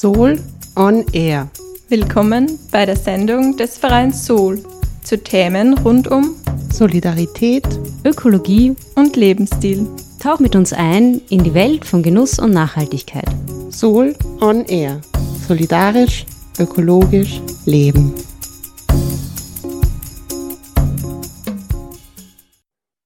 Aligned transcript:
Soul 0.00 0.38
on 0.76 1.04
Air. 1.12 1.48
Willkommen 1.88 2.56
bei 2.70 2.86
der 2.86 2.94
Sendung 2.94 3.56
des 3.56 3.78
Vereins 3.78 4.24
Soul 4.24 4.62
zu 5.02 5.20
Themen 5.20 5.76
rund 5.76 6.06
um 6.06 6.36
Solidarität, 6.72 7.66
Ökologie 8.04 8.76
und 8.94 9.16
Lebensstil. 9.16 9.88
Tauch 10.22 10.38
mit 10.38 10.54
uns 10.54 10.72
ein 10.72 11.20
in 11.30 11.42
die 11.42 11.52
Welt 11.52 11.84
von 11.84 12.04
Genuss 12.04 12.38
und 12.38 12.52
Nachhaltigkeit. 12.52 13.26
Soul 13.70 14.14
on 14.40 14.64
Air. 14.66 15.00
Solidarisch, 15.48 16.26
ökologisch, 16.60 17.40
leben. 17.66 18.14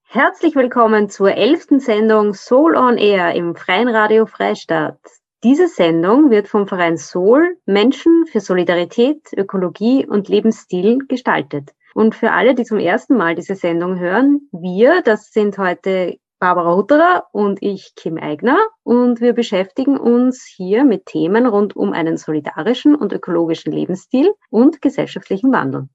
Herzlich 0.09 0.55
willkommen 0.55 1.09
zur 1.09 1.33
elften 1.34 1.80
Sendung 1.80 2.34
Soul 2.34 2.77
on 2.77 2.98
Air 2.98 3.34
im 3.34 3.56
Freien 3.56 3.88
Radio 3.88 4.27
Freistadt. 4.27 4.98
Diese 5.45 5.66
Sendung 5.66 6.30
wird 6.30 6.46
vom 6.46 6.69
Verein 6.69 6.96
Soul 6.96 7.59
Menschen 7.66 8.27
für 8.27 8.38
Solidarität, 8.38 9.33
Ökologie 9.37 10.06
und 10.06 10.28
Lebensstil 10.28 10.98
gestaltet. 11.09 11.73
Und 11.95 12.14
für 12.14 12.30
alle, 12.30 12.55
die 12.55 12.62
zum 12.62 12.78
ersten 12.78 13.16
Mal 13.16 13.34
diese 13.34 13.56
Sendung 13.56 13.98
hören, 13.98 14.48
wir, 14.52 15.02
das 15.02 15.33
sind 15.33 15.59
heute 15.59 16.19
Barbara 16.38 16.77
Hutterer 16.77 17.24
und 17.33 17.60
ich, 17.60 17.95
Kim 17.97 18.19
Eigner. 18.19 18.56
Und 18.84 19.20
wir 19.20 19.33
beschäftigen 19.33 19.98
uns 19.98 20.45
hier 20.45 20.84
mit 20.84 21.06
Themen 21.06 21.47
rund 21.47 21.74
um 21.74 21.92
einen 21.92 22.19
solidarischen 22.19 22.95
und 22.95 23.12
ökologischen 23.12 23.72
Lebensstil 23.72 24.33
und 24.48 24.80
gesellschaftlichen 24.80 25.52
Wandel. 25.52 25.88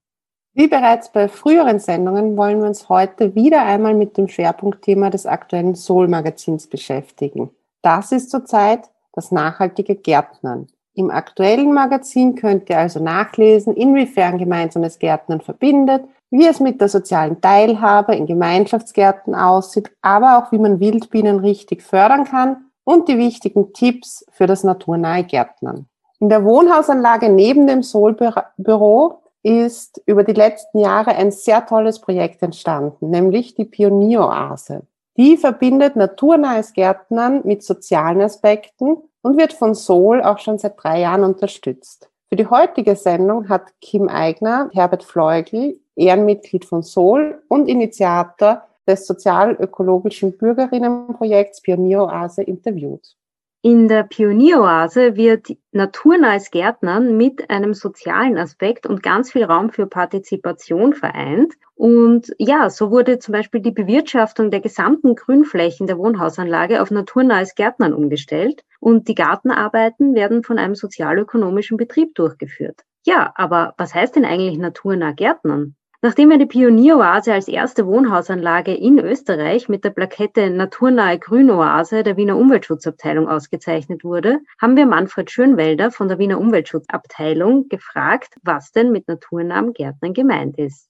Wie 0.52 0.68
bereits 0.68 1.10
bei 1.10 1.26
früheren 1.26 1.78
Sendungen 1.78 2.36
wollen 2.36 2.60
wir 2.60 2.66
uns 2.66 2.90
heute 2.90 3.34
wieder 3.34 3.62
einmal 3.62 3.94
mit 3.94 4.18
dem 4.18 4.28
Schwerpunktthema 4.28 5.08
des 5.08 5.24
aktuellen 5.24 5.74
Soul-Magazins 5.74 6.66
beschäftigen. 6.66 7.50
Das 7.80 8.12
ist 8.12 8.30
zurzeit 8.30 8.90
das 9.18 9.32
nachhaltige 9.32 9.96
Gärtnern. 9.96 10.68
Im 10.94 11.10
aktuellen 11.10 11.74
Magazin 11.74 12.36
könnt 12.36 12.70
ihr 12.70 12.78
also 12.78 13.02
nachlesen, 13.02 13.74
inwiefern 13.74 14.38
gemeinsames 14.38 14.98
Gärtnern 15.00 15.40
verbindet, 15.40 16.04
wie 16.30 16.46
es 16.46 16.60
mit 16.60 16.80
der 16.80 16.88
sozialen 16.88 17.40
Teilhabe 17.40 18.14
in 18.14 18.26
Gemeinschaftsgärten 18.26 19.34
aussieht, 19.34 19.90
aber 20.02 20.38
auch 20.38 20.52
wie 20.52 20.58
man 20.58 20.78
Wildbienen 20.78 21.40
richtig 21.40 21.82
fördern 21.82 22.24
kann 22.24 22.68
und 22.84 23.08
die 23.08 23.18
wichtigen 23.18 23.72
Tipps 23.72 24.24
für 24.30 24.46
das 24.46 24.62
naturnahe 24.62 25.24
Gärtnern. 25.24 25.86
In 26.20 26.28
der 26.28 26.44
Wohnhausanlage 26.44 27.28
neben 27.28 27.66
dem 27.66 27.82
Solbüro 27.82 29.22
ist 29.42 30.00
über 30.06 30.22
die 30.22 30.32
letzten 30.32 30.78
Jahre 30.78 31.10
ein 31.16 31.32
sehr 31.32 31.66
tolles 31.66 32.00
Projekt 32.00 32.42
entstanden, 32.42 33.10
nämlich 33.10 33.54
die 33.54 33.64
Pionieroase. 33.64 34.82
Die 35.16 35.36
verbindet 35.36 35.96
naturnahes 35.96 36.72
Gärtnern 36.72 37.40
mit 37.44 37.64
sozialen 37.64 38.20
Aspekten 38.20 38.98
und 39.28 39.36
wird 39.36 39.52
von 39.52 39.74
Sol 39.74 40.22
auch 40.22 40.38
schon 40.38 40.56
seit 40.56 40.82
drei 40.82 41.00
Jahren 41.00 41.22
unterstützt. 41.22 42.08
Für 42.30 42.36
die 42.36 42.46
heutige 42.46 42.96
Sendung 42.96 43.50
hat 43.50 43.74
Kim 43.82 44.08
Eigner 44.08 44.70
Herbert 44.72 45.04
Fleugel, 45.04 45.78
Ehrenmitglied 45.96 46.64
von 46.64 46.82
Sol 46.82 47.42
und 47.48 47.68
Initiator 47.68 48.62
des 48.86 49.06
sozial-ökologischen 49.06 50.38
Bürgerinnenprojekts 50.38 51.60
Pionieroase 51.60 52.42
interviewt. 52.42 53.16
In 53.60 53.88
der 53.88 54.04
Pionieroase 54.04 55.16
wird 55.16 55.48
naturnahes 55.72 56.52
Gärtnern 56.52 57.16
mit 57.16 57.50
einem 57.50 57.74
sozialen 57.74 58.38
Aspekt 58.38 58.86
und 58.86 59.02
ganz 59.02 59.32
viel 59.32 59.42
Raum 59.42 59.70
für 59.70 59.88
Partizipation 59.88 60.94
vereint. 60.94 61.54
Und 61.74 62.32
ja, 62.38 62.70
so 62.70 62.92
wurde 62.92 63.18
zum 63.18 63.32
Beispiel 63.32 63.60
die 63.60 63.72
Bewirtschaftung 63.72 64.52
der 64.52 64.60
gesamten 64.60 65.16
Grünflächen 65.16 65.88
der 65.88 65.98
Wohnhausanlage 65.98 66.80
auf 66.80 66.92
naturnahes 66.92 67.56
Gärtnern 67.56 67.94
umgestellt 67.94 68.62
und 68.78 69.08
die 69.08 69.16
Gartenarbeiten 69.16 70.14
werden 70.14 70.44
von 70.44 70.58
einem 70.58 70.76
sozialökonomischen 70.76 71.76
Betrieb 71.76 72.14
durchgeführt. 72.14 72.82
Ja, 73.04 73.32
aber 73.34 73.74
was 73.76 73.92
heißt 73.92 74.14
denn 74.14 74.24
eigentlich 74.24 74.56
naturnah 74.56 75.12
Gärtnern? 75.12 75.74
Nachdem 76.00 76.30
die 76.38 76.46
Pionieroase 76.46 77.32
als 77.32 77.48
erste 77.48 77.84
Wohnhausanlage 77.84 78.72
in 78.72 79.00
Österreich 79.00 79.68
mit 79.68 79.82
der 79.82 79.90
Plakette 79.90 80.48
Naturnahe 80.48 81.18
Grünoase 81.18 82.04
der 82.04 82.16
Wiener 82.16 82.36
Umweltschutzabteilung 82.36 83.28
ausgezeichnet 83.28 84.04
wurde, 84.04 84.38
haben 84.62 84.76
wir 84.76 84.86
Manfred 84.86 85.28
Schönwelder 85.28 85.90
von 85.90 86.06
der 86.06 86.20
Wiener 86.20 86.38
Umweltschutzabteilung 86.38 87.68
gefragt, 87.68 88.34
was 88.44 88.70
denn 88.70 88.92
mit 88.92 89.08
naturnahem 89.08 89.72
Gärtnern 89.72 90.14
gemeint 90.14 90.56
ist. 90.56 90.86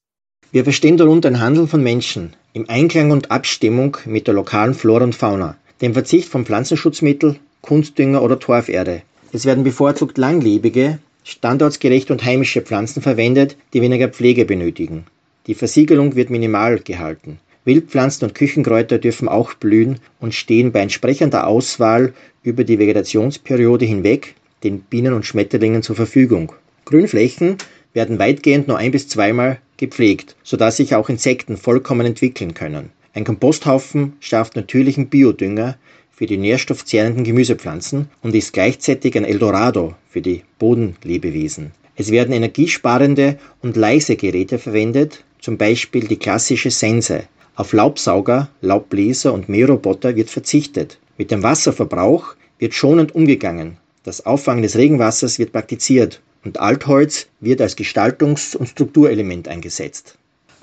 Wir 0.52 0.64
verstehen 0.64 0.98
darunter 0.98 1.30
ein 1.30 1.40
Handeln 1.40 1.68
von 1.68 1.82
Menschen 1.82 2.36
im 2.52 2.68
Einklang 2.68 3.10
und 3.10 3.30
Abstimmung 3.30 3.96
mit 4.04 4.26
der 4.26 4.34
lokalen 4.34 4.74
Flora 4.74 5.04
und 5.04 5.14
Fauna, 5.14 5.56
dem 5.80 5.94
Verzicht 5.94 6.28
von 6.28 6.44
Pflanzenschutzmittel, 6.44 7.36
Kunstdünger 7.62 8.22
oder 8.22 8.38
Torferde. 8.38 9.00
Es 9.32 9.46
werden 9.46 9.64
bevorzugt 9.64 10.18
langlebige, 10.18 10.98
standortsgerechte 11.28 12.12
und 12.12 12.24
heimische 12.24 12.62
Pflanzen 12.62 13.02
verwendet, 13.02 13.56
die 13.74 13.82
weniger 13.82 14.08
Pflege 14.08 14.46
benötigen. 14.46 15.04
Die 15.46 15.54
Versiegelung 15.54 16.16
wird 16.16 16.30
minimal 16.30 16.78
gehalten. 16.78 17.38
Wildpflanzen 17.66 18.26
und 18.26 18.34
Küchenkräuter 18.34 18.98
dürfen 18.98 19.28
auch 19.28 19.52
blühen 19.52 20.00
und 20.20 20.34
stehen 20.34 20.72
bei 20.72 20.80
entsprechender 20.80 21.46
Auswahl 21.46 22.14
über 22.42 22.64
die 22.64 22.78
Vegetationsperiode 22.78 23.84
hinweg 23.84 24.36
den 24.64 24.80
Bienen 24.80 25.12
und 25.12 25.26
Schmetterlingen 25.26 25.82
zur 25.82 25.96
Verfügung. 25.96 26.52
Grünflächen 26.86 27.58
werden 27.92 28.18
weitgehend 28.18 28.66
nur 28.66 28.78
ein 28.78 28.90
bis 28.90 29.08
zweimal 29.08 29.58
gepflegt, 29.76 30.34
sodass 30.42 30.78
sich 30.78 30.94
auch 30.94 31.10
Insekten 31.10 31.58
vollkommen 31.58 32.06
entwickeln 32.06 32.54
können. 32.54 32.90
Ein 33.12 33.24
Komposthaufen 33.24 34.14
schafft 34.20 34.56
natürlichen 34.56 35.08
Biodünger, 35.08 35.76
für 36.18 36.26
die 36.26 36.36
nährstoffzehrenden 36.36 37.22
Gemüsepflanzen 37.22 38.08
und 38.22 38.34
ist 38.34 38.52
gleichzeitig 38.52 39.16
ein 39.16 39.24
Eldorado 39.24 39.94
für 40.10 40.20
die 40.20 40.42
Bodenlebewesen. 40.58 41.70
Es 41.94 42.10
werden 42.10 42.34
energiesparende 42.34 43.38
und 43.62 43.76
leise 43.76 44.16
Geräte 44.16 44.58
verwendet, 44.58 45.22
zum 45.40 45.58
Beispiel 45.58 46.08
die 46.08 46.16
klassische 46.16 46.72
Sense. 46.72 47.22
Auf 47.54 47.72
Laubsauger, 47.72 48.48
Laubbläser 48.62 49.32
und 49.32 49.48
Mähroboter 49.48 50.16
wird 50.16 50.28
verzichtet. 50.28 50.98
Mit 51.18 51.30
dem 51.30 51.44
Wasserverbrauch 51.44 52.34
wird 52.58 52.74
schonend 52.74 53.14
umgegangen. 53.14 53.76
Das 54.02 54.26
Auffangen 54.26 54.62
des 54.62 54.74
Regenwassers 54.74 55.38
wird 55.38 55.52
praktiziert 55.52 56.20
und 56.44 56.58
Altholz 56.58 57.28
wird 57.38 57.60
als 57.60 57.76
Gestaltungs- 57.76 58.56
und 58.56 58.68
Strukturelement 58.68 59.46
eingesetzt. 59.46 60.18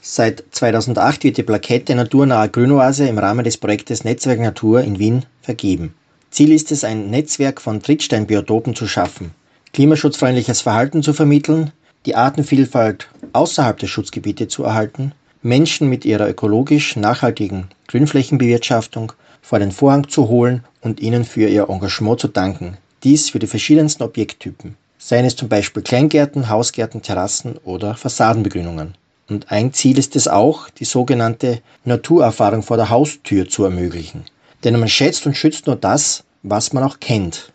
Seit 0.08 0.44
2008 0.52 1.24
wird 1.24 1.38
die 1.38 1.42
Plakette 1.42 1.96
Naturnahe 1.96 2.48
Grünoase 2.48 3.08
im 3.08 3.18
Rahmen 3.18 3.44
des 3.44 3.58
Projektes 3.58 4.04
Netzwerk 4.04 4.40
Natur 4.40 4.82
in 4.82 5.00
Wien 5.00 5.26
vergeben. 5.42 5.96
Ziel 6.30 6.52
ist 6.52 6.72
es, 6.72 6.84
ein 6.84 7.10
Netzwerk 7.10 7.60
von 7.60 7.82
Trittsteinbiotopen 7.82 8.76
zu 8.76 8.88
schaffen, 8.88 9.32
klimaschutzfreundliches 9.74 10.62
Verhalten 10.62 11.02
zu 11.02 11.14
vermitteln, 11.14 11.72
die 12.06 12.16
Artenvielfalt 12.16 13.08
außerhalb 13.34 13.80
der 13.80 13.88
Schutzgebiete 13.88 14.48
zu 14.48 14.64
erhalten, 14.64 15.12
Menschen 15.42 15.90
mit 15.90 16.06
ihrer 16.06 16.30
ökologisch 16.30 16.96
nachhaltigen 16.98 17.70
Grünflächenbewirtschaftung 17.88 19.12
vor 19.42 19.58
den 19.58 19.72
Vorhang 19.72 20.08
zu 20.08 20.28
holen 20.28 20.64
und 20.82 21.00
ihnen 21.00 21.26
für 21.26 21.48
ihr 21.48 21.68
Engagement 21.68 22.20
zu 22.20 22.28
danken. 22.28 22.78
Dies 23.02 23.32
für 23.32 23.40
die 23.40 23.48
verschiedensten 23.48 24.04
Objekttypen, 24.04 24.78
seien 25.00 25.26
es 25.26 25.36
zum 25.36 25.50
Beispiel 25.50 25.82
Kleingärten, 25.82 26.48
Hausgärten, 26.48 27.02
Terrassen 27.02 27.58
oder 27.64 27.96
Fassadenbegrünungen. 27.96 28.94
Und 29.28 29.52
ein 29.52 29.74
Ziel 29.74 29.98
ist 29.98 30.16
es 30.16 30.28
auch, 30.28 30.70
die 30.70 30.86
sogenannte 30.86 31.62
Naturerfahrung 31.84 32.62
vor 32.62 32.78
der 32.78 32.90
Haustür 32.90 33.48
zu 33.50 33.64
ermöglichen. 33.64 34.26
Denn 34.64 34.80
man 34.80 34.88
schätzt 34.88 35.26
und 35.26 35.36
schützt 35.36 35.68
nur 35.68 35.76
das, 35.76 36.24
was 36.44 36.74
man 36.74 36.84
auch 36.84 37.00
kennt. 37.00 37.52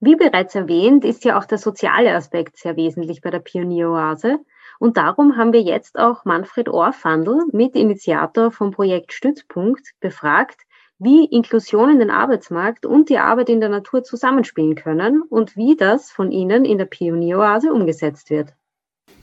Wie 0.00 0.16
bereits 0.16 0.54
erwähnt, 0.54 1.04
ist 1.04 1.24
ja 1.24 1.38
auch 1.38 1.44
der 1.44 1.58
soziale 1.58 2.14
Aspekt 2.14 2.56
sehr 2.56 2.76
wesentlich 2.76 3.20
bei 3.20 3.30
der 3.30 3.40
Pionieroase. 3.40 4.38
Und 4.78 4.96
darum 4.96 5.36
haben 5.36 5.52
wir 5.52 5.60
jetzt 5.60 5.98
auch 5.98 6.24
Manfred 6.24 6.70
Orfandl, 6.70 7.44
Mitinitiator 7.52 8.50
vom 8.50 8.70
Projekt 8.70 9.12
Stützpunkt, 9.12 9.90
befragt, 10.00 10.62
wie 10.98 11.26
Inklusion 11.26 11.90
in 11.90 11.98
den 11.98 12.10
Arbeitsmarkt 12.10 12.86
und 12.86 13.08
die 13.08 13.18
Arbeit 13.18 13.48
in 13.50 13.60
der 13.60 13.68
Natur 13.68 14.04
zusammenspielen 14.04 14.74
können 14.74 15.22
und 15.22 15.56
wie 15.56 15.76
das 15.76 16.10
von 16.10 16.30
Ihnen 16.30 16.64
in 16.64 16.78
der 16.78 16.86
Pionieroase 16.86 17.72
umgesetzt 17.72 18.30
wird. 18.30 18.54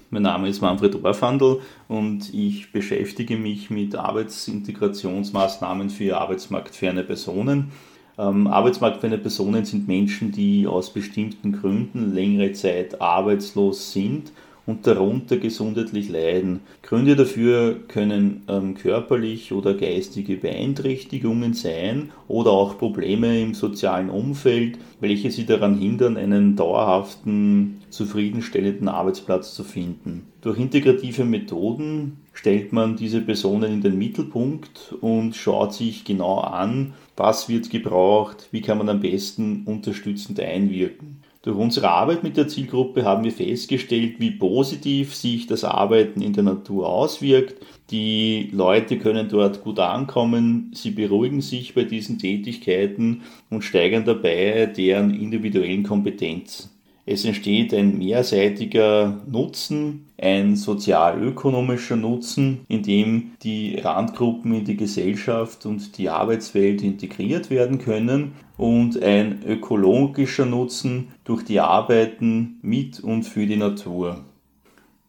Mein 0.09 0.21
Name 0.21 0.47
ist 0.47 0.61
Manfred 0.61 1.03
Orfandl 1.03 1.59
und 1.89 2.33
ich 2.33 2.71
beschäftige 2.71 3.35
mich 3.35 3.69
mit 3.69 3.93
Arbeitsintegrationsmaßnahmen 3.93 5.89
für 5.89 6.17
arbeitsmarktferne 6.17 7.03
Personen. 7.03 7.73
Ähm, 8.17 8.47
arbeitsmarktferne 8.47 9.17
Personen 9.17 9.65
sind 9.65 9.89
Menschen, 9.89 10.31
die 10.31 10.65
aus 10.65 10.93
bestimmten 10.93 11.51
Gründen 11.51 12.13
längere 12.13 12.53
Zeit 12.53 13.01
arbeitslos 13.01 13.91
sind 13.91 14.31
und 14.67 14.85
darunter 14.85 15.37
gesundheitlich 15.37 16.09
leiden. 16.09 16.59
Gründe 16.83 17.15
dafür 17.15 17.79
können 17.87 18.43
ähm, 18.47 18.75
körperlich 18.75 19.53
oder 19.53 19.73
geistige 19.73 20.35
Beeinträchtigungen 20.35 21.53
sein 21.53 22.11
oder 22.27 22.51
auch 22.51 22.77
Probleme 22.77 23.41
im 23.41 23.53
sozialen 23.53 24.09
Umfeld, 24.09 24.77
welche 24.99 25.31
sie 25.31 25.45
daran 25.45 25.79
hindern, 25.79 26.17
einen 26.17 26.57
dauerhaften, 26.57 27.79
zufriedenstellenden 27.89 28.89
Arbeitsplatz 28.89 29.55
zu 29.55 29.63
finden. 29.63 30.27
Durch 30.41 30.59
integrative 30.59 31.23
Methoden 31.23 32.17
stellt 32.33 32.73
man 32.73 32.97
diese 32.97 33.21
Personen 33.21 33.71
in 33.71 33.81
den 33.81 33.97
Mittelpunkt 33.97 34.93
und 34.99 35.35
schaut 35.35 35.73
sich 35.73 36.03
genau 36.03 36.39
an, 36.39 36.93
was 37.15 37.47
wird 37.49 37.69
gebraucht, 37.69 38.49
wie 38.51 38.61
kann 38.61 38.77
man 38.77 38.89
am 38.89 38.99
besten 38.99 39.63
unterstützend 39.65 40.39
einwirken. 40.39 41.21
Durch 41.47 41.59
unsere 41.59 41.89
Arbeit 41.91 42.23
mit 42.23 42.35
der 42.35 42.49
Zielgruppe 42.49 43.05
haben 43.05 43.23
wir 43.23 43.31
festgestellt, 43.31 44.15
wie 44.19 44.31
positiv 44.31 45.15
sich 45.15 45.47
das 45.47 45.63
Arbeiten 45.63 46.21
in 46.21 46.33
der 46.33 46.43
Natur 46.43 46.89
auswirkt. 46.89 47.65
Die 47.89 48.49
Leute 48.51 48.97
können 48.97 49.29
dort 49.29 49.63
gut 49.63 49.79
ankommen, 49.79 50.73
sie 50.75 50.91
beruhigen 50.91 51.39
sich 51.39 51.73
bei 51.73 51.85
diesen 51.85 52.19
Tätigkeiten 52.19 53.21
und 53.49 53.63
steigern 53.63 54.03
dabei 54.03 54.65
deren 54.65 55.13
individuellen 55.17 55.83
Kompetenz. 55.83 56.76
Es 57.09 57.23
entsteht 57.23 57.73
ein 57.73 57.97
mehrseitiger 57.97 59.21
Nutzen, 59.25 60.07
ein 60.17 60.57
sozial-ökonomischer 60.57 61.95
Nutzen, 61.95 62.65
in 62.67 62.83
dem 62.83 63.31
die 63.43 63.79
Randgruppen 63.79 64.53
in 64.53 64.65
die 64.65 64.75
Gesellschaft 64.75 65.65
und 65.65 65.97
die 65.97 66.09
Arbeitswelt 66.09 66.83
integriert 66.83 67.49
werden 67.49 67.79
können 67.79 68.33
und 68.57 69.01
ein 69.01 69.41
ökologischer 69.47 70.45
Nutzen 70.45 71.07
durch 71.23 71.45
die 71.45 71.61
Arbeiten 71.61 72.59
mit 72.61 72.99
und 72.99 73.23
für 73.23 73.45
die 73.45 73.55
Natur. 73.55 74.25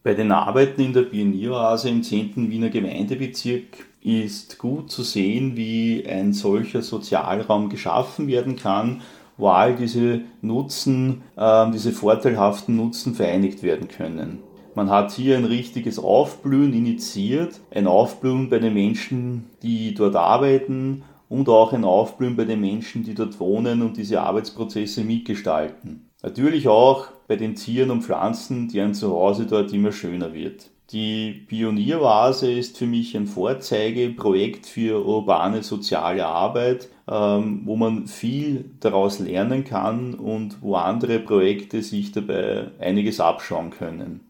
Bei 0.05 0.15
den 0.15 0.31
Arbeiten 0.31 0.81
in 0.81 0.93
der 0.93 1.03
Pionieroase 1.03 1.89
im 1.89 2.05
10. 2.05 2.49
Wiener 2.49 2.69
Gemeindebezirk 2.69 3.89
ist 4.03 4.59
gut 4.59 4.93
zu 4.93 5.03
sehen, 5.03 5.57
wie 5.57 6.07
ein 6.07 6.33
solcher 6.33 6.83
Sozialraum 6.83 7.69
geschaffen 7.69 8.29
werden 8.29 8.55
kann 8.55 9.03
wo 9.39 9.49
all 9.49 9.75
diese 9.75 10.21
Nutzen, 10.43 11.23
äh, 11.37 11.71
diese 11.71 11.93
vorteilhaften 11.93 12.77
Nutzen 12.77 13.15
vereinigt 13.15 13.63
werden 13.63 13.89
können. 13.89 14.41
Man 14.75 14.91
hat 14.91 15.13
hier 15.13 15.37
ein 15.37 15.45
richtiges 15.45 15.99
Aufblühen 15.99 16.73
initiiert, 16.73 17.61
ein 17.75 17.87
Aufblühen 17.87 18.51
bei 18.51 18.59
den 18.59 18.75
Menschen, 18.75 19.47
die 19.63 19.95
dort 19.95 20.15
arbeiten 20.15 21.03
und 21.29 21.49
auch 21.49 21.73
ein 21.73 21.85
Aufblühen 21.85 22.37
bei 22.37 22.45
den 22.45 22.61
Menschen, 22.61 23.03
die 23.03 23.15
dort 23.15 23.41
wohnen 23.41 23.83
und 23.83 23.97
diese 23.97 24.21
Arbeitsprozesse 24.21 25.03
mitgestalten. 25.03 26.09
Natürlich 26.23 26.69
auch 26.69 27.09
bei 27.27 27.37
den 27.37 27.55
Tieren 27.55 27.91
und 27.91 28.03
Pflanzen, 28.03 28.69
deren 28.69 28.95
Zuhause 28.95 29.47
dort 29.47 29.73
immer 29.73 29.93
schöner 29.93 30.33
wird. 30.33 30.71
Die 30.91 31.33
Pioniervase 31.47 32.51
ist 32.51 32.79
für 32.79 32.87
mich 32.87 33.15
ein 33.15 33.27
Vorzeigeprojekt 33.27 34.65
für 34.65 35.05
urbane 35.05 35.63
soziale 35.63 36.25
Arbeit, 36.25 36.89
ähm, 37.07 37.61
wo 37.67 37.77
man 37.77 38.07
viel 38.07 38.65
daraus 38.81 39.19
lernen 39.19 39.65
kann 39.65 40.15
und 40.15 40.63
wo 40.63 40.77
andere 40.77 41.19
Projekte 41.19 41.83
sich 41.83 42.13
dabei 42.13 42.69
einiges 42.81 43.21
abschauen 43.21 43.69
können. 43.69 44.21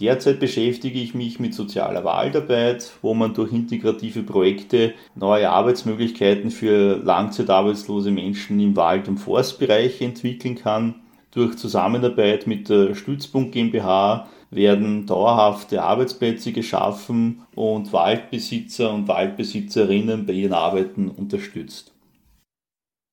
Derzeit 0.00 0.40
beschäftige 0.40 0.98
ich 0.98 1.14
mich 1.14 1.38
mit 1.38 1.54
sozialer 1.54 2.04
Waldarbeit, 2.04 2.90
wo 3.00 3.14
man 3.14 3.34
durch 3.34 3.52
integrative 3.52 4.24
Projekte 4.24 4.94
neue 5.14 5.50
Arbeitsmöglichkeiten 5.50 6.50
für 6.50 6.96
langzeitarbeitslose 6.96 8.10
Menschen 8.10 8.58
im 8.58 8.74
Wald- 8.74 9.06
und 9.06 9.18
Forstbereich 9.18 10.02
entwickeln 10.02 10.56
kann. 10.56 10.96
Durch 11.32 11.56
Zusammenarbeit 11.56 12.48
mit 12.48 12.68
der 12.68 12.96
Stützpunkt 12.96 13.52
GmbH 13.52 14.28
werden 14.50 15.06
dauerhafte 15.06 15.82
Arbeitsplätze 15.82 16.52
geschaffen 16.52 17.46
und 17.54 17.92
Waldbesitzer 17.92 18.92
und 18.92 19.08
Waldbesitzerinnen 19.08 20.26
bei 20.26 20.32
ihren 20.32 20.54
Arbeiten 20.54 21.10
unterstützt. 21.10 21.92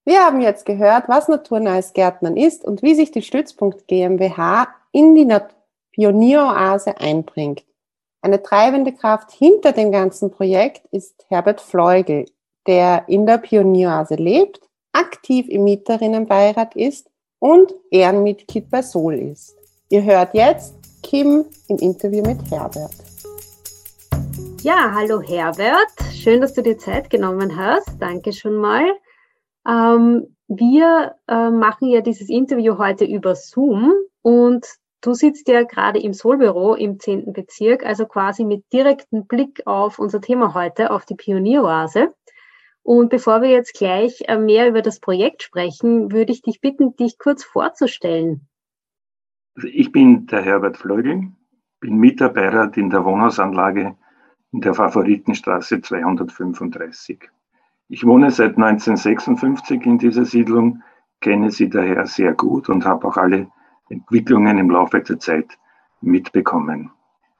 Wir 0.05 0.19
haben 0.19 0.39
jetzt 0.39 0.65
gehört, 0.65 1.09
was 1.09 1.27
naturnahes 1.27 1.93
Gärtnern 1.93 2.37
ist 2.37 2.63
und 2.63 2.83
wie 2.83 2.93
sich 2.93 3.11
die 3.11 3.23
Stützpunkt 3.23 3.87
GmbH 3.87 4.67
in 4.91 5.15
die 5.15 5.27
Pionieroase 5.91 6.99
einbringt. 6.99 7.65
Eine 8.21 8.41
treibende 8.41 8.91
Kraft 8.91 9.31
hinter 9.31 9.71
dem 9.71 9.91
ganzen 9.91 10.31
Projekt 10.31 10.85
ist 10.91 11.25
Herbert 11.29 11.61
Fleugel, 11.61 12.25
der 12.67 13.05
in 13.07 13.25
der 13.25 13.39
Pionieroase 13.39 14.15
lebt, 14.15 14.61
aktiv 14.93 15.47
im 15.49 15.63
Mieterinnenbeirat 15.63 16.75
ist 16.75 17.09
und 17.39 17.73
Ehrenmitglied 17.91 18.69
bei 18.69 18.81
Sol 18.81 19.15
ist. 19.15 19.55
Ihr 19.89 20.03
hört 20.03 20.33
jetzt 20.33 20.75
Kim 21.05 21.45
im 21.67 21.77
Interview 21.77 22.23
mit 22.23 22.39
Herbert. 22.49 22.95
Ja, 24.63 24.91
hallo 24.91 25.21
Herbert. 25.21 25.93
Schön, 26.11 26.41
dass 26.41 26.55
du 26.55 26.63
dir 26.63 26.79
Zeit 26.79 27.11
genommen 27.11 27.55
hast. 27.55 28.01
Danke 28.01 28.33
schon 28.33 28.55
mal. 28.55 28.85
Ähm, 29.67 30.35
wir 30.47 31.15
äh, 31.27 31.51
machen 31.51 31.89
ja 31.89 32.01
dieses 32.01 32.27
Interview 32.27 32.79
heute 32.79 33.05
über 33.05 33.35
Zoom 33.35 33.93
und 34.23 34.65
du 35.01 35.13
sitzt 35.13 35.47
ja 35.47 35.61
gerade 35.61 35.99
im 35.99 36.13
Solbüro 36.13 36.73
im 36.73 36.99
10. 36.99 37.33
Bezirk, 37.33 37.85
also 37.85 38.07
quasi 38.07 38.43
mit 38.43 38.63
direktem 38.73 39.27
Blick 39.27 39.61
auf 39.67 39.99
unser 39.99 40.21
Thema 40.21 40.55
heute, 40.55 40.89
auf 40.89 41.05
die 41.05 41.15
Pionieroase. 41.15 42.15
Und 42.81 43.09
bevor 43.09 43.43
wir 43.43 43.49
jetzt 43.49 43.75
gleich 43.75 44.23
äh, 44.27 44.39
mehr 44.39 44.67
über 44.67 44.81
das 44.81 44.99
Projekt 44.99 45.43
sprechen, 45.43 46.11
würde 46.11 46.31
ich 46.31 46.41
dich 46.41 46.61
bitten, 46.61 46.95
dich 46.95 47.19
kurz 47.19 47.43
vorzustellen. 47.43 48.47
Also 49.55 49.69
ich 49.69 49.91
bin 49.91 50.27
der 50.27 50.41
Herbert 50.41 50.77
Flögel, 50.77 51.31
bin 51.79 51.97
Mitarbeiter 51.97 52.75
in 52.77 52.89
der 52.89 53.05
Wohnhausanlage 53.05 53.95
in 54.51 54.61
der 54.61 54.73
Favoritenstraße 54.73 55.81
235. 55.81 57.29
Ich 57.87 58.05
wohne 58.05 58.31
seit 58.31 58.57
1956 58.57 59.85
in 59.85 59.97
dieser 59.97 60.25
Siedlung, 60.25 60.81
kenne 61.21 61.51
sie 61.51 61.69
daher 61.69 62.05
sehr 62.05 62.33
gut 62.33 62.67
und 62.67 62.85
habe 62.85 63.07
auch 63.07 63.15
alle 63.15 63.47
Entwicklungen 63.89 64.57
im 64.57 64.69
Laufe 64.69 64.99
der 64.99 65.19
Zeit 65.19 65.57
mitbekommen. 66.01 66.91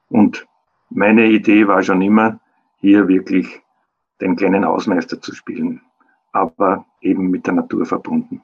Und 0.08 0.46
meine 0.88 1.26
Idee 1.26 1.66
war 1.66 1.82
schon 1.82 2.00
immer, 2.00 2.40
hier 2.76 3.08
wirklich 3.08 3.62
den 4.20 4.36
kleinen 4.36 4.64
Hausmeister 4.64 5.20
zu 5.20 5.34
spielen, 5.34 5.82
aber 6.32 6.86
eben 7.00 7.30
mit 7.30 7.46
der 7.46 7.54
Natur 7.54 7.84
verbunden. 7.84 8.42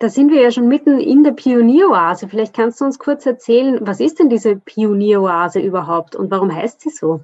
Da 0.00 0.08
sind 0.08 0.30
wir 0.30 0.40
ja 0.40 0.50
schon 0.50 0.66
mitten 0.66 0.98
in 0.98 1.24
der 1.24 1.32
Pionieroase. 1.32 2.26
Vielleicht 2.26 2.54
kannst 2.54 2.80
du 2.80 2.86
uns 2.86 2.98
kurz 2.98 3.26
erzählen, 3.26 3.80
was 3.82 4.00
ist 4.00 4.18
denn 4.18 4.30
diese 4.30 4.56
Pionieroase 4.56 5.60
überhaupt 5.60 6.16
und 6.16 6.30
warum 6.30 6.50
heißt 6.50 6.80
sie 6.80 6.88
so? 6.88 7.20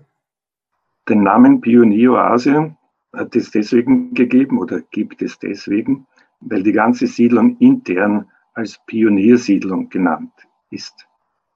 Den 1.09 1.23
Namen 1.23 1.63
Pionieroase 1.63 2.77
hat 3.15 3.35
es 3.35 3.51
deswegen 3.51 4.13
gegeben 4.13 4.59
oder 4.59 4.83
gibt 4.91 5.23
es 5.23 5.39
deswegen, 5.39 6.07
weil 6.41 6.63
die 6.63 6.73
ganze 6.73 7.07
Siedlung 7.07 7.57
intern 7.61 8.27
als 8.53 8.79
Pioniersiedlung 8.85 9.89
genannt 9.89 10.35
ist. 10.69 11.09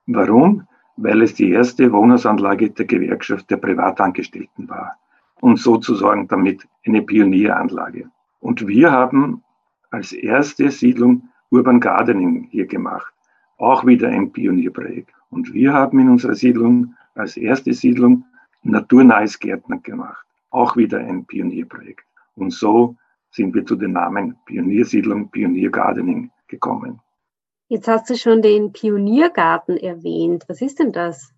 Warum? 0.06 0.66
Weil 0.96 1.20
es 1.20 1.34
die 1.34 1.50
erste 1.50 1.92
Wohnhausanlage 1.92 2.70
der 2.70 2.86
Gewerkschaft 2.86 3.50
der 3.50 3.58
Privatangestellten 3.58 4.70
war 4.70 4.96
und 5.42 5.58
sozusagen 5.58 6.28
damit 6.28 6.66
eine 6.86 7.02
Pionieranlage. 7.02 8.10
Und 8.40 8.66
wir 8.66 8.90
haben 8.90 9.44
als 9.90 10.12
erste 10.12 10.70
Siedlung 10.70 11.28
Urban 11.50 11.80
Gardening 11.80 12.48
hier 12.50 12.66
gemacht. 12.66 13.12
Auch 13.58 13.84
wieder 13.84 14.08
ein 14.08 14.32
Pionierprojekt. 14.32 15.12
Und 15.30 15.52
wir 15.52 15.72
haben 15.72 15.98
in 15.98 16.08
unserer 16.08 16.34
Siedlung 16.34 16.94
als 17.14 17.36
erste 17.36 17.72
Siedlung 17.72 18.24
naturnahes 18.62 19.38
Gärtner 19.38 19.78
gemacht. 19.78 20.24
Auch 20.50 20.76
wieder 20.76 20.98
ein 20.98 21.24
Pionierprojekt. 21.24 22.04
Und 22.34 22.52
so 22.52 22.96
sind 23.30 23.54
wir 23.54 23.64
zu 23.64 23.76
den 23.76 23.92
Namen 23.92 24.36
Pioniersiedlung, 24.46 25.30
Pioniergardening 25.30 26.30
gekommen. 26.48 27.00
Jetzt 27.68 27.86
hast 27.86 28.10
du 28.10 28.16
schon 28.16 28.42
den 28.42 28.72
Pioniergarten 28.72 29.76
erwähnt. 29.76 30.44
Was 30.48 30.60
ist 30.60 30.80
denn 30.80 30.92
das? 30.92 31.32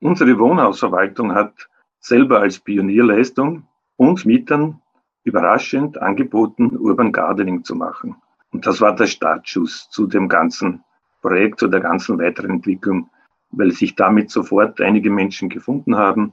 Unsere 0.00 0.38
Wohnhausverwaltung 0.38 1.32
hat 1.32 1.68
selber 1.98 2.40
als 2.40 2.58
Pionierleistung 2.58 3.66
uns 3.96 4.26
Mietern 4.26 4.82
überraschend 5.26 6.00
angeboten, 6.00 6.76
Urban 6.78 7.10
Gardening 7.12 7.64
zu 7.64 7.74
machen. 7.74 8.16
Und 8.52 8.64
das 8.64 8.80
war 8.80 8.94
der 8.94 9.08
Startschuss 9.08 9.90
zu 9.90 10.06
dem 10.06 10.28
ganzen 10.28 10.84
Projekt, 11.20 11.58
zu 11.58 11.66
der 11.66 11.80
ganzen 11.80 12.18
weiteren 12.18 12.52
Entwicklung, 12.52 13.10
weil 13.50 13.72
sich 13.72 13.96
damit 13.96 14.30
sofort 14.30 14.80
einige 14.80 15.10
Menschen 15.10 15.48
gefunden 15.48 15.96
haben, 15.96 16.32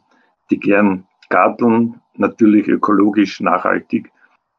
die 0.52 0.60
gern 0.60 1.06
garteln, 1.30 2.00
natürlich 2.16 2.68
ökologisch, 2.68 3.42
nachhaltig. 3.42 4.12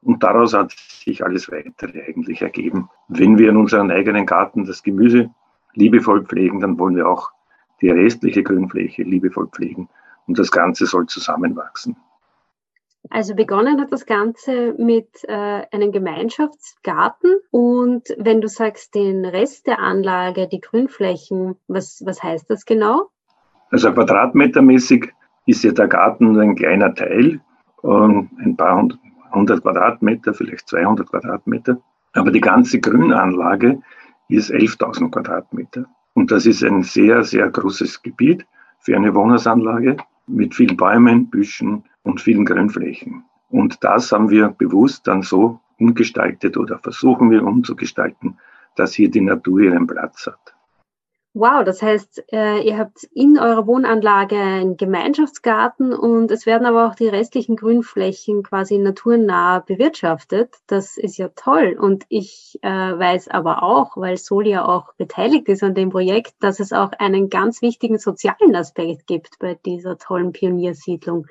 Und 0.03 0.23
daraus 0.25 0.53
hat 0.53 0.73
sich 0.73 1.25
alles 1.25 1.51
weitere 1.51 2.03
eigentlich 2.03 2.43
ergeben. 2.43 2.91
Wenn 3.07 3.39
wir 3.39 3.51
in 3.51 3.57
unserem 3.57 3.91
eigenen 3.91 4.27
Garten 4.27 4.65
das 4.65 4.83
Gemüse 4.83 5.31
liebevoll 5.75 6.25
pflegen, 6.25 6.59
dann 6.59 6.79
wollen 6.79 6.97
wir 6.97 7.09
auch 7.09 7.31
die 7.81 7.91
restliche 7.91 8.43
Grünfläche 8.43 9.05
liebevoll 9.05 9.47
pflegen. 9.47 9.89
Und 10.27 10.39
das 10.41 10.51
Ganze 10.51 10.87
soll 10.87 11.07
zusammenwachsen. 11.07 11.97
Also 13.11 13.35
begonnen 13.35 13.81
hat 13.81 13.93
das 13.93 14.07
Ganze 14.07 14.75
mit 14.79 15.09
äh, 15.25 15.63
einem 15.71 15.93
Gemeinschaftsgarten 15.93 17.37
und 17.51 18.09
wenn 18.19 18.41
du 18.41 18.49
sagst, 18.49 18.95
den 18.95 19.25
Rest 19.25 19.67
der 19.67 19.79
Anlage, 19.79 20.49
die 20.49 20.61
Grünflächen, 20.61 21.57
was, 21.69 22.03
was 22.05 22.23
heißt 22.23 22.51
das 22.51 22.65
genau? 22.65 23.11
Also 23.71 23.93
quadratmetermäßig 23.93 25.13
ist 25.47 25.65
ja 25.65 25.73
der 25.73 25.89
Garten 25.89 26.33
nur 26.33 26.43
ein 26.43 26.55
kleiner 26.55 26.95
Teil, 26.95 27.41
ähm, 27.83 28.31
ein 28.39 28.57
paar 28.57 28.77
hundert, 28.77 28.99
hundert 29.33 29.63
Quadratmeter, 29.63 30.33
vielleicht 30.33 30.69
200 30.69 31.09
Quadratmeter. 31.09 31.79
Aber 32.15 32.31
die 32.31 32.41
ganze 32.41 32.81
Grünanlage 32.81 33.83
ist 34.29 34.51
11.000 34.51 35.11
Quadratmeter. 35.11 35.87
Und 36.15 36.31
das 36.31 36.47
ist 36.47 36.63
ein 36.63 36.83
sehr, 36.83 37.25
sehr 37.25 37.51
großes 37.51 38.03
Gebiet 38.03 38.47
für 38.79 38.97
eine 38.97 39.15
Wohnhausanlage 39.15 39.97
mit 40.27 40.55
vielen 40.55 40.77
Bäumen, 40.77 41.29
Büschen 41.29 41.85
und 42.05 42.21
vielen 42.21 42.45
Grünflächen. 42.45 43.25
Und 43.51 43.83
das 43.83 44.13
haben 44.13 44.31
wir 44.31 44.49
bewusst 44.49 45.07
dann 45.09 45.23
so 45.23 45.61
umgestaltet 45.79 46.57
oder 46.57 46.79
versuchen 46.79 47.31
wir 47.31 47.45
umzugestalten, 47.45 48.39
dass 48.77 48.95
hier 48.95 49.11
die 49.11 49.21
Natur 49.21 49.61
ihren 49.61 49.87
Platz 49.87 50.27
hat. 50.27 50.55
Wow, 51.37 51.65
das 51.65 51.83
heißt, 51.83 52.33
äh, 52.33 52.61
ihr 52.61 52.79
habt 52.79 53.03
in 53.13 53.41
eurer 53.41 53.67
Wohnanlage 53.67 54.37
einen 54.37 54.77
Gemeinschaftsgarten 54.77 55.93
und 55.93 56.31
es 56.31 56.47
werden 56.47 56.65
aber 56.65 56.87
auch 56.87 56.95
die 56.95 57.09
restlichen 57.09 57.57
Grünflächen 57.57 58.45
quasi 58.45 58.79
naturnah 58.79 59.59
bewirtschaftet. 59.59 60.55
Das 60.69 60.97
ist 60.97 61.17
ja 61.17 61.31
toll. 61.35 61.77
Und 61.77 62.05
ich 62.09 62.61
äh, 62.63 62.69
weiß 62.69 63.27
aber 63.31 63.65
auch, 63.65 63.97
weil 63.97 64.17
Sol 64.17 64.47
ja 64.47 64.65
auch 64.65 64.95
beteiligt 64.95 65.49
ist 65.49 65.65
an 65.65 65.75
dem 65.75 65.91
Projekt, 65.91 66.35
dass 66.39 66.61
es 66.61 66.73
auch 66.73 66.93
einen 67.01 67.31
ganz 67.31 67.63
wichtigen 67.63 67.99
sozialen 67.99 68.55
Aspekt 68.55 69.09
gibt 69.09 69.41
bei 69.41 69.59
dieser 69.67 69.99
tollen 69.99 70.31
Pioniersiedlung. 70.31 71.27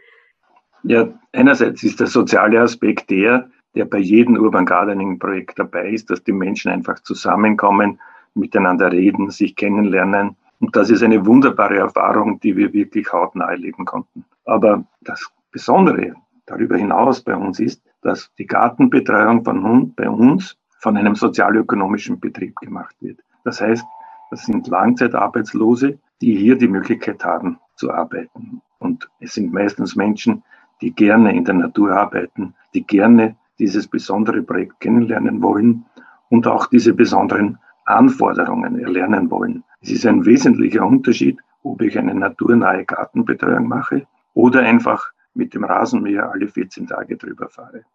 Ja, 0.83 1.07
einerseits 1.31 1.83
ist 1.83 1.99
der 1.99 2.07
soziale 2.07 2.61
Aspekt 2.61 3.09
der, 3.09 3.49
der 3.75 3.85
bei 3.85 3.99
jedem 3.99 4.37
Urban 4.37 4.65
Gardening 4.65 5.17
Projekt 5.17 5.57
dabei 5.57 5.89
ist, 5.89 6.09
dass 6.09 6.23
die 6.23 6.33
Menschen 6.33 6.71
einfach 6.71 6.99
zusammenkommen, 6.99 7.99
miteinander 8.35 8.91
reden, 8.91 9.29
sich 9.29 9.55
kennenlernen. 9.55 10.35
Und 10.59 10.75
das 10.75 10.89
ist 10.89 11.03
eine 11.03 11.25
wunderbare 11.25 11.77
Erfahrung, 11.77 12.39
die 12.39 12.55
wir 12.55 12.73
wirklich 12.73 13.11
hautnah 13.11 13.49
erleben 13.49 13.85
konnten. 13.85 14.25
Aber 14.45 14.83
das 15.01 15.31
Besondere 15.51 16.15
darüber 16.45 16.77
hinaus 16.77 17.21
bei 17.21 17.35
uns 17.35 17.59
ist, 17.59 17.81
dass 18.01 18.31
die 18.37 18.47
Gartenbetreuung 18.47 19.43
von 19.43 19.63
uns, 19.63 19.95
bei 19.95 20.09
uns 20.09 20.57
von 20.79 20.97
einem 20.97 21.15
sozialökonomischen 21.15 22.19
Betrieb 22.19 22.57
gemacht 22.57 22.95
wird. 22.99 23.19
Das 23.45 23.61
heißt, 23.61 23.85
das 24.31 24.45
sind 24.45 24.67
Langzeitarbeitslose, 24.67 25.97
die 26.21 26.35
hier 26.35 26.57
die 26.57 26.67
Möglichkeit 26.67 27.23
haben 27.23 27.59
zu 27.75 27.91
arbeiten. 27.91 28.61
Und 28.79 29.09
es 29.19 29.33
sind 29.35 29.53
meistens 29.53 29.95
Menschen, 29.95 30.43
die 30.83 30.93
gerne 30.93 31.33
in 31.33 31.45
der 31.45 31.53
Natur 31.53 31.91
arbeiten, 31.93 32.55
die 32.73 32.85
gerne 32.85 33.37
dieses 33.57 33.87
besondere 33.87 34.41
Projekt 34.41 34.81
kennenlernen 34.81 35.41
wollen 35.41 35.85
und 36.29 36.45
auch 36.45 36.67
diese 36.67 36.93
besonderen 36.93 37.57
Anforderungen 37.85 38.77
erlernen 38.79 39.31
wollen. 39.31 39.63
Es 39.79 39.91
ist 39.91 40.05
ein 40.05 40.25
wesentlicher 40.25 40.85
Unterschied, 40.85 41.39
ob 41.63 41.81
ich 41.81 41.97
eine 41.97 42.13
naturnahe 42.13 42.83
Gartenbetreuung 42.83 43.65
mache 43.65 44.07
oder 44.33 44.59
einfach 44.59 45.11
mit 45.33 45.53
dem 45.53 45.63
Rasenmäher 45.63 46.29
alle 46.29 46.49
14 46.49 46.87
Tage 46.87 47.15
drüber 47.15 47.47
fahre. 47.47 47.85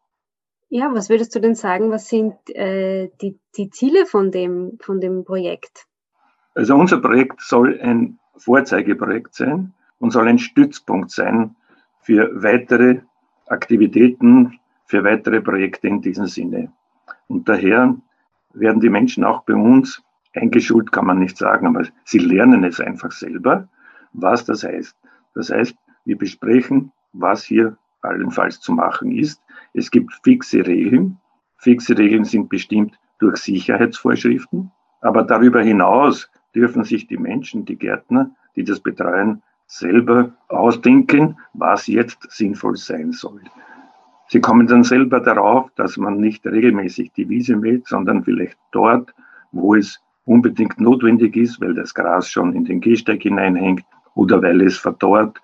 Ja, 0.70 0.90
was 0.94 1.10
würdest 1.10 1.34
du 1.34 1.40
denn 1.40 1.54
sagen, 1.54 1.90
was 1.90 2.08
sind 2.08 2.34
äh, 2.54 3.10
die, 3.20 3.38
die 3.58 3.68
Ziele 3.68 4.06
von 4.06 4.30
dem, 4.30 4.78
von 4.80 4.98
dem 4.98 5.24
Projekt? 5.26 5.86
Also 6.54 6.74
unser 6.74 7.00
Projekt 7.00 7.42
soll 7.42 7.78
ein 7.82 8.18
Vorzeigeprojekt 8.36 9.34
sein 9.34 9.74
und 9.98 10.10
soll 10.10 10.26
ein 10.26 10.38
Stützpunkt 10.38 11.10
sein 11.10 11.54
für 12.08 12.42
weitere 12.42 13.00
Aktivitäten, 13.48 14.58
für 14.86 15.04
weitere 15.04 15.42
Projekte 15.42 15.88
in 15.88 16.00
diesem 16.00 16.24
Sinne. 16.24 16.72
Und 17.26 17.46
daher 17.50 17.94
werden 18.54 18.80
die 18.80 18.88
Menschen 18.88 19.24
auch 19.24 19.42
bei 19.42 19.52
uns 19.52 20.02
eingeschult, 20.34 20.90
kann 20.90 21.04
man 21.04 21.18
nicht 21.18 21.36
sagen, 21.36 21.66
aber 21.66 21.84
sie 22.06 22.20
lernen 22.20 22.64
es 22.64 22.80
einfach 22.80 23.12
selber, 23.12 23.68
was 24.14 24.46
das 24.46 24.64
heißt. 24.64 24.96
Das 25.34 25.50
heißt, 25.50 25.76
wir 26.06 26.16
besprechen, 26.16 26.92
was 27.12 27.44
hier 27.44 27.76
allenfalls 28.00 28.58
zu 28.58 28.72
machen 28.72 29.12
ist. 29.12 29.42
Es 29.74 29.90
gibt 29.90 30.10
fixe 30.24 30.66
Regeln. 30.66 31.18
Fixe 31.58 31.98
Regeln 31.98 32.24
sind 32.24 32.48
bestimmt 32.48 32.98
durch 33.18 33.36
Sicherheitsvorschriften. 33.36 34.70
Aber 35.02 35.24
darüber 35.24 35.60
hinaus 35.60 36.30
dürfen 36.54 36.84
sich 36.84 37.06
die 37.06 37.18
Menschen, 37.18 37.66
die 37.66 37.76
Gärtner, 37.76 38.30
die 38.56 38.64
das 38.64 38.80
betreuen, 38.80 39.42
selber 39.68 40.32
ausdenken, 40.48 41.36
was 41.52 41.86
jetzt 41.86 42.30
sinnvoll 42.30 42.76
sein 42.76 43.12
soll. 43.12 43.42
Sie 44.28 44.40
kommen 44.40 44.66
dann 44.66 44.82
selber 44.82 45.20
darauf, 45.20 45.70
dass 45.76 45.96
man 45.96 46.18
nicht 46.18 46.44
regelmäßig 46.46 47.12
die 47.12 47.28
Wiese 47.28 47.56
mäht, 47.56 47.86
sondern 47.86 48.24
vielleicht 48.24 48.58
dort, 48.72 49.14
wo 49.52 49.74
es 49.74 50.00
unbedingt 50.24 50.80
notwendig 50.80 51.36
ist, 51.36 51.60
weil 51.60 51.74
das 51.74 51.94
Gras 51.94 52.30
schon 52.30 52.52
in 52.54 52.64
den 52.64 52.80
Gehsteig 52.80 53.22
hineinhängt 53.22 53.84
oder 54.14 54.42
weil 54.42 54.60
es 54.62 54.76
verdorrt 54.76 55.40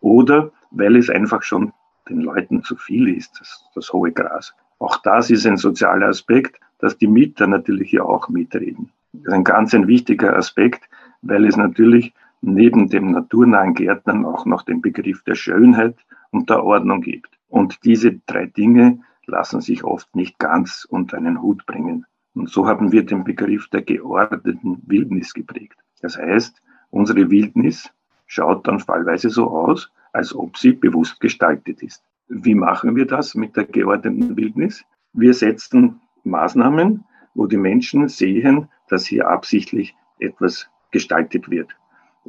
oder 0.00 0.50
weil 0.70 0.96
es 0.96 1.10
einfach 1.10 1.42
schon 1.42 1.72
den 2.08 2.20
Leuten 2.20 2.62
zu 2.62 2.76
viel 2.76 3.08
ist, 3.16 3.38
das, 3.38 3.64
das 3.74 3.92
hohe 3.92 4.12
Gras. 4.12 4.54
Auch 4.78 4.96
das 5.02 5.30
ist 5.30 5.46
ein 5.46 5.56
sozialer 5.56 6.08
Aspekt, 6.08 6.58
dass 6.78 6.96
die 6.96 7.06
Mieter 7.06 7.46
natürlich 7.46 7.90
hier 7.90 8.04
auch 8.04 8.28
mitreden. 8.28 8.90
Das 9.12 9.26
ist 9.26 9.32
ein 9.32 9.44
ganz 9.44 9.74
ein 9.74 9.86
wichtiger 9.88 10.36
Aspekt, 10.36 10.88
weil 11.22 11.44
es 11.44 11.56
natürlich 11.56 12.14
neben 12.40 12.88
dem 12.88 13.10
naturnahen 13.10 13.74
Gärtnern 13.74 14.24
auch 14.24 14.46
noch 14.46 14.62
den 14.62 14.80
Begriff 14.80 15.22
der 15.24 15.34
Schönheit 15.34 15.96
und 16.30 16.50
der 16.50 16.62
Ordnung 16.62 17.00
gibt. 17.00 17.38
Und 17.48 17.84
diese 17.84 18.20
drei 18.26 18.46
Dinge 18.46 19.00
lassen 19.26 19.60
sich 19.60 19.84
oft 19.84 20.14
nicht 20.14 20.38
ganz 20.38 20.86
unter 20.88 21.16
einen 21.16 21.42
Hut 21.42 21.66
bringen. 21.66 22.06
Und 22.34 22.48
so 22.50 22.66
haben 22.66 22.92
wir 22.92 23.04
den 23.04 23.24
Begriff 23.24 23.68
der 23.68 23.82
geordneten 23.82 24.82
Wildnis 24.86 25.34
geprägt. 25.34 25.78
Das 26.00 26.16
heißt, 26.16 26.62
unsere 26.90 27.30
Wildnis 27.30 27.90
schaut 28.26 28.66
dann 28.68 28.78
fallweise 28.78 29.30
so 29.30 29.50
aus, 29.50 29.90
als 30.12 30.34
ob 30.34 30.56
sie 30.56 30.72
bewusst 30.72 31.20
gestaltet 31.20 31.82
ist. 31.82 32.02
Wie 32.28 32.54
machen 32.54 32.94
wir 32.94 33.06
das 33.06 33.34
mit 33.34 33.56
der 33.56 33.64
geordneten 33.64 34.36
Wildnis? 34.36 34.84
Wir 35.12 35.34
setzen 35.34 36.00
Maßnahmen, 36.24 37.04
wo 37.34 37.46
die 37.46 37.56
Menschen 37.56 38.08
sehen, 38.08 38.68
dass 38.88 39.06
hier 39.06 39.28
absichtlich 39.28 39.96
etwas 40.18 40.68
gestaltet 40.90 41.50
wird. 41.50 41.74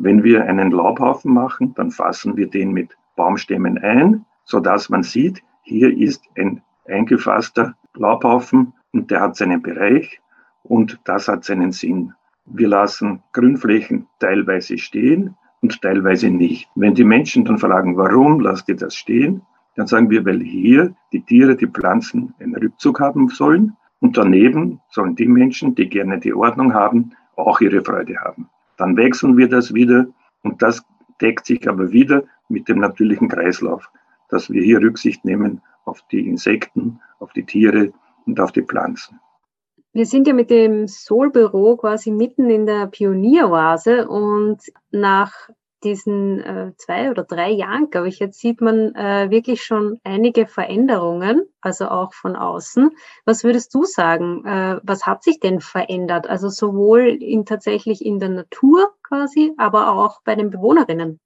Wenn 0.02 0.24
wir 0.24 0.46
einen 0.46 0.72
Laubhaufen 0.72 1.34
machen, 1.34 1.74
dann 1.76 1.92
fassen 1.92 2.38
wir 2.38 2.50
den 2.50 2.72
mit 2.72 2.98
Baumstämmen 3.18 3.78
ein, 3.80 4.26
so 4.46 4.62
dass 4.62 4.90
man 4.90 5.04
sieht, 5.04 5.44
hier 5.62 5.96
ist 5.96 6.24
ein 6.38 6.62
eingefasster 6.88 7.76
Laubhaufen 7.96 8.74
und 8.94 9.12
der 9.12 9.20
hat 9.20 9.36
seinen 9.36 9.62
Bereich 9.62 10.22
und 10.64 10.98
das 11.04 11.28
hat 11.28 11.44
seinen 11.44 11.74
Sinn. 11.74 12.14
Wir 12.46 12.70
lassen 12.70 13.22
Grünflächen 13.34 14.08
teilweise 14.20 14.78
stehen 14.78 15.36
und 15.62 15.82
teilweise 15.82 16.30
nicht. 16.30 16.70
Wenn 16.76 16.94
die 16.94 17.04
Menschen 17.04 17.44
dann 17.44 17.58
fragen, 17.58 17.98
warum 17.98 18.40
lasst 18.40 18.70
ihr 18.70 18.78
das 18.78 18.96
stehen, 18.96 19.42
dann 19.76 19.88
sagen 19.88 20.10
wir, 20.10 20.26
weil 20.26 20.40
hier 20.40 20.96
die 21.12 21.26
Tiere, 21.26 21.58
die 21.58 21.68
Pflanzen 21.68 22.34
einen 22.40 22.56
Rückzug 22.56 23.02
haben 23.02 23.28
sollen 23.28 23.76
und 24.00 24.16
daneben 24.16 24.80
sollen 24.92 25.18
die 25.18 25.28
Menschen, 25.28 25.76
die 25.76 25.90
gerne 25.90 26.20
die 26.20 26.34
Ordnung 26.34 26.74
haben, 26.74 27.12
auch 27.36 27.60
ihre 27.60 27.84
Freude 27.84 28.16
haben. 28.18 28.50
Dann 28.80 28.98
wechseln 28.98 29.38
wir 29.38 29.48
das 29.48 29.74
wieder 29.74 30.08
und 30.42 30.64
das 30.64 30.84
deckt 31.22 31.46
sich 31.46 31.70
aber 31.70 31.92
wieder 31.92 32.24
mit 32.48 32.68
dem 32.68 32.80
natürlichen 32.80 33.28
Kreislauf 33.28 33.92
dass 34.30 34.50
wir 34.50 34.64
hier 34.64 34.80
Rücksicht 34.80 35.26
nehmen 35.26 35.62
auf 35.84 36.02
die 36.12 36.26
Insekten, 36.28 37.02
auf 37.20 37.34
die 37.34 37.46
Tiere 37.46 37.92
und 38.26 38.40
auf 38.40 38.52
die 38.52 38.62
Pflanzen. 38.62 39.20
Wir 39.92 40.06
sind 40.06 40.28
ja 40.28 40.34
mit 40.34 40.52
dem 40.52 40.88
Solbüro 40.88 41.76
quasi 41.76 42.12
mitten 42.12 42.50
in 42.50 42.68
der 42.68 42.88
Pionieroase 42.88 44.08
und 44.08 44.60
nach 44.92 45.50
diesen 45.84 46.40
äh, 46.42 46.72
zwei 46.78 47.12
oder 47.12 47.24
drei 47.24 47.52
Jahren, 47.52 47.90
glaube 47.90 48.08
ich, 48.08 48.20
jetzt 48.20 48.40
sieht 48.40 48.62
man 48.62 48.96
äh, 48.96 49.30
wirklich 49.30 49.64
schon 49.64 50.00
einige 50.04 50.46
Veränderungen, 50.48 51.44
also 51.62 51.88
auch 51.88 52.14
von 52.14 52.36
außen. 52.36 52.92
Was 53.26 53.44
würdest 53.44 53.74
du 53.74 53.84
sagen? 53.86 54.46
Äh, 54.46 54.80
was 54.84 55.06
hat 55.06 55.24
sich 55.24 55.40
denn 55.40 55.60
verändert? 55.62 56.28
Also 56.28 56.50
sowohl 56.50 57.02
in, 57.02 57.46
tatsächlich 57.46 58.06
in 58.06 58.20
der 58.20 58.30
Natur 58.30 58.94
quasi, 59.04 59.54
aber 59.58 59.92
auch 59.94 60.22
bei 60.24 60.36
den 60.36 60.50
Bewohnerinnen? 60.50 61.20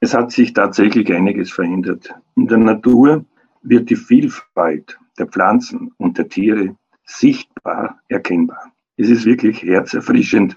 Es 0.00 0.14
hat 0.14 0.30
sich 0.30 0.52
tatsächlich 0.52 1.12
einiges 1.12 1.50
verändert. 1.50 2.14
In 2.36 2.46
der 2.48 2.58
Natur 2.58 3.24
wird 3.62 3.90
die 3.90 3.96
Vielfalt 3.96 4.98
der 5.18 5.26
Pflanzen 5.26 5.92
und 5.96 6.18
der 6.18 6.28
Tiere 6.28 6.76
sichtbar 7.04 8.00
erkennbar. 8.08 8.72
Es 8.96 9.08
ist 9.08 9.24
wirklich 9.24 9.62
herzerfrischend, 9.62 10.56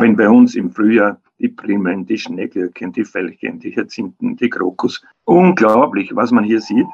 wenn 0.00 0.16
bei 0.16 0.28
uns 0.28 0.54
im 0.54 0.70
Frühjahr 0.70 1.20
die 1.38 1.48
Primeln, 1.48 2.06
die 2.06 2.18
Schneeglöckchen, 2.18 2.92
die 2.92 3.04
Veilchen, 3.04 3.60
die 3.60 3.74
Hyazinthen, 3.74 4.36
die 4.36 4.48
Krokus, 4.48 5.04
unglaublich, 5.24 6.14
was 6.14 6.30
man 6.30 6.44
hier 6.44 6.60
sieht. 6.60 6.86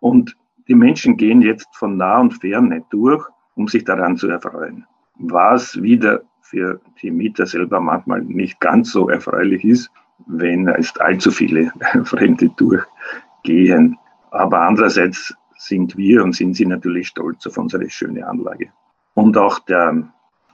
Und 0.00 0.36
die 0.68 0.74
Menschen 0.74 1.16
gehen 1.16 1.42
jetzt 1.42 1.68
von 1.74 1.96
nah 1.96 2.20
und 2.20 2.32
fern 2.32 2.84
durch, 2.90 3.26
um 3.54 3.68
sich 3.68 3.84
daran 3.84 4.16
zu 4.16 4.28
erfreuen. 4.28 4.86
Was 5.18 5.80
wieder 5.82 6.22
für 6.42 6.80
die 7.02 7.10
Mieter 7.10 7.46
selber 7.46 7.80
manchmal 7.80 8.22
nicht 8.22 8.60
ganz 8.60 8.92
so 8.92 9.08
erfreulich 9.08 9.64
ist, 9.64 9.90
wenn 10.26 10.68
es 10.68 10.96
allzu 10.98 11.30
viele 11.30 11.72
Fremde 12.04 12.50
durchgehen. 12.50 13.98
Aber 14.30 14.62
andererseits 14.62 15.34
sind 15.56 15.96
wir 15.96 16.24
und 16.24 16.34
sind 16.34 16.54
sie 16.54 16.66
natürlich 16.66 17.08
stolz 17.08 17.46
auf 17.46 17.58
unsere 17.58 17.88
schöne 17.90 18.26
Anlage. 18.26 18.70
Und 19.14 19.36
auch 19.36 19.58
der, 19.60 20.08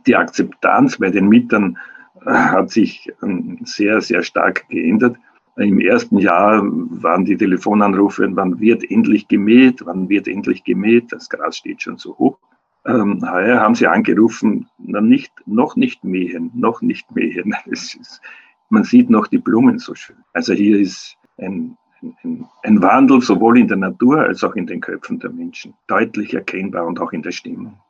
die 0.07 0.17
Akzeptanz 0.17 0.99
bei 0.99 1.11
den 1.11 1.29
Mietern 1.29 1.79
äh, 2.25 2.31
hat 2.31 2.71
sich 2.71 3.13
ähm, 3.23 3.59
sehr, 3.65 4.01
sehr 4.01 4.23
stark 4.23 4.69
geändert. 4.69 5.17
Im 5.57 5.81
ersten 5.81 6.19
Jahr 6.19 6.63
waren 6.65 7.25
die 7.25 7.37
Telefonanrufe, 7.37 8.29
wann 8.33 8.61
wird 8.61 8.91
endlich 8.91 9.27
gemäht, 9.27 9.81
wann 9.87 10.09
wird 10.09 10.29
endlich 10.29 10.65
gemäht, 10.65 11.13
das 11.13 11.31
Gras 11.31 11.57
steht 11.57 11.83
schon 11.83 11.97
so 11.97 12.17
hoch. 12.19 12.39
Ähm, 12.85 13.25
heuer 13.29 13.61
haben 13.61 13.75
sie 13.75 13.87
angerufen, 13.87 14.69
na 14.79 15.01
nicht, 15.01 15.33
noch 15.47 15.75
nicht 15.75 16.05
mähen, 16.05 16.51
noch 16.55 16.83
nicht 16.83 17.11
mähen. 17.11 17.55
Ist, 17.67 18.21
man 18.69 18.85
sieht 18.85 19.09
noch 19.09 19.29
die 19.29 19.39
Blumen 19.39 19.79
so 19.79 19.95
schön. 19.95 20.17
Also 20.35 20.53
hier 20.53 20.79
ist 20.79 21.17
ein, 21.39 21.77
ein, 22.23 22.47
ein 22.65 22.83
Wandel 22.83 23.21
sowohl 23.23 23.59
in 23.59 23.69
der 23.69 23.77
Natur 23.77 24.21
als 24.21 24.43
auch 24.45 24.57
in 24.57 24.67
den 24.67 24.81
Köpfen 24.81 25.19
der 25.21 25.31
Menschen 25.31 25.75
deutlich 25.87 26.35
erkennbar 26.35 26.87
und 26.87 27.01
auch 27.01 27.13
in 27.13 27.23
der 27.23 27.31
Stimmung. 27.31 27.81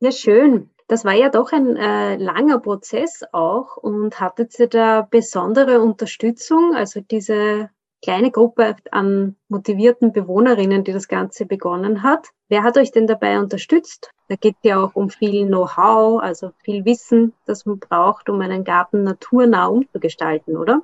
Ja, 0.00 0.12
schön. 0.12 0.70
Das 0.88 1.04
war 1.04 1.12
ja 1.12 1.28
doch 1.28 1.52
ein 1.52 1.76
äh, 1.76 2.16
langer 2.16 2.58
Prozess 2.60 3.22
auch 3.32 3.76
und 3.76 4.20
hattet 4.20 4.58
ihr 4.58 4.68
da 4.68 5.02
besondere 5.02 5.82
Unterstützung, 5.82 6.74
also 6.74 7.00
diese 7.00 7.68
kleine 8.02 8.30
Gruppe 8.30 8.76
an 8.90 9.36
motivierten 9.48 10.12
Bewohnerinnen, 10.12 10.84
die 10.84 10.92
das 10.92 11.06
Ganze 11.06 11.44
begonnen 11.44 12.02
hat. 12.02 12.28
Wer 12.48 12.62
hat 12.62 12.78
euch 12.78 12.90
denn 12.90 13.06
dabei 13.06 13.38
unterstützt? 13.38 14.12
Da 14.28 14.36
geht 14.36 14.54
es 14.62 14.70
ja 14.70 14.82
auch 14.82 14.94
um 14.94 15.10
viel 15.10 15.46
Know-how, 15.46 16.22
also 16.22 16.52
viel 16.62 16.86
Wissen, 16.86 17.34
das 17.44 17.66
man 17.66 17.78
braucht, 17.78 18.30
um 18.30 18.40
einen 18.40 18.64
Garten 18.64 19.02
naturnah 19.02 19.66
umzugestalten, 19.66 20.56
oder? 20.56 20.80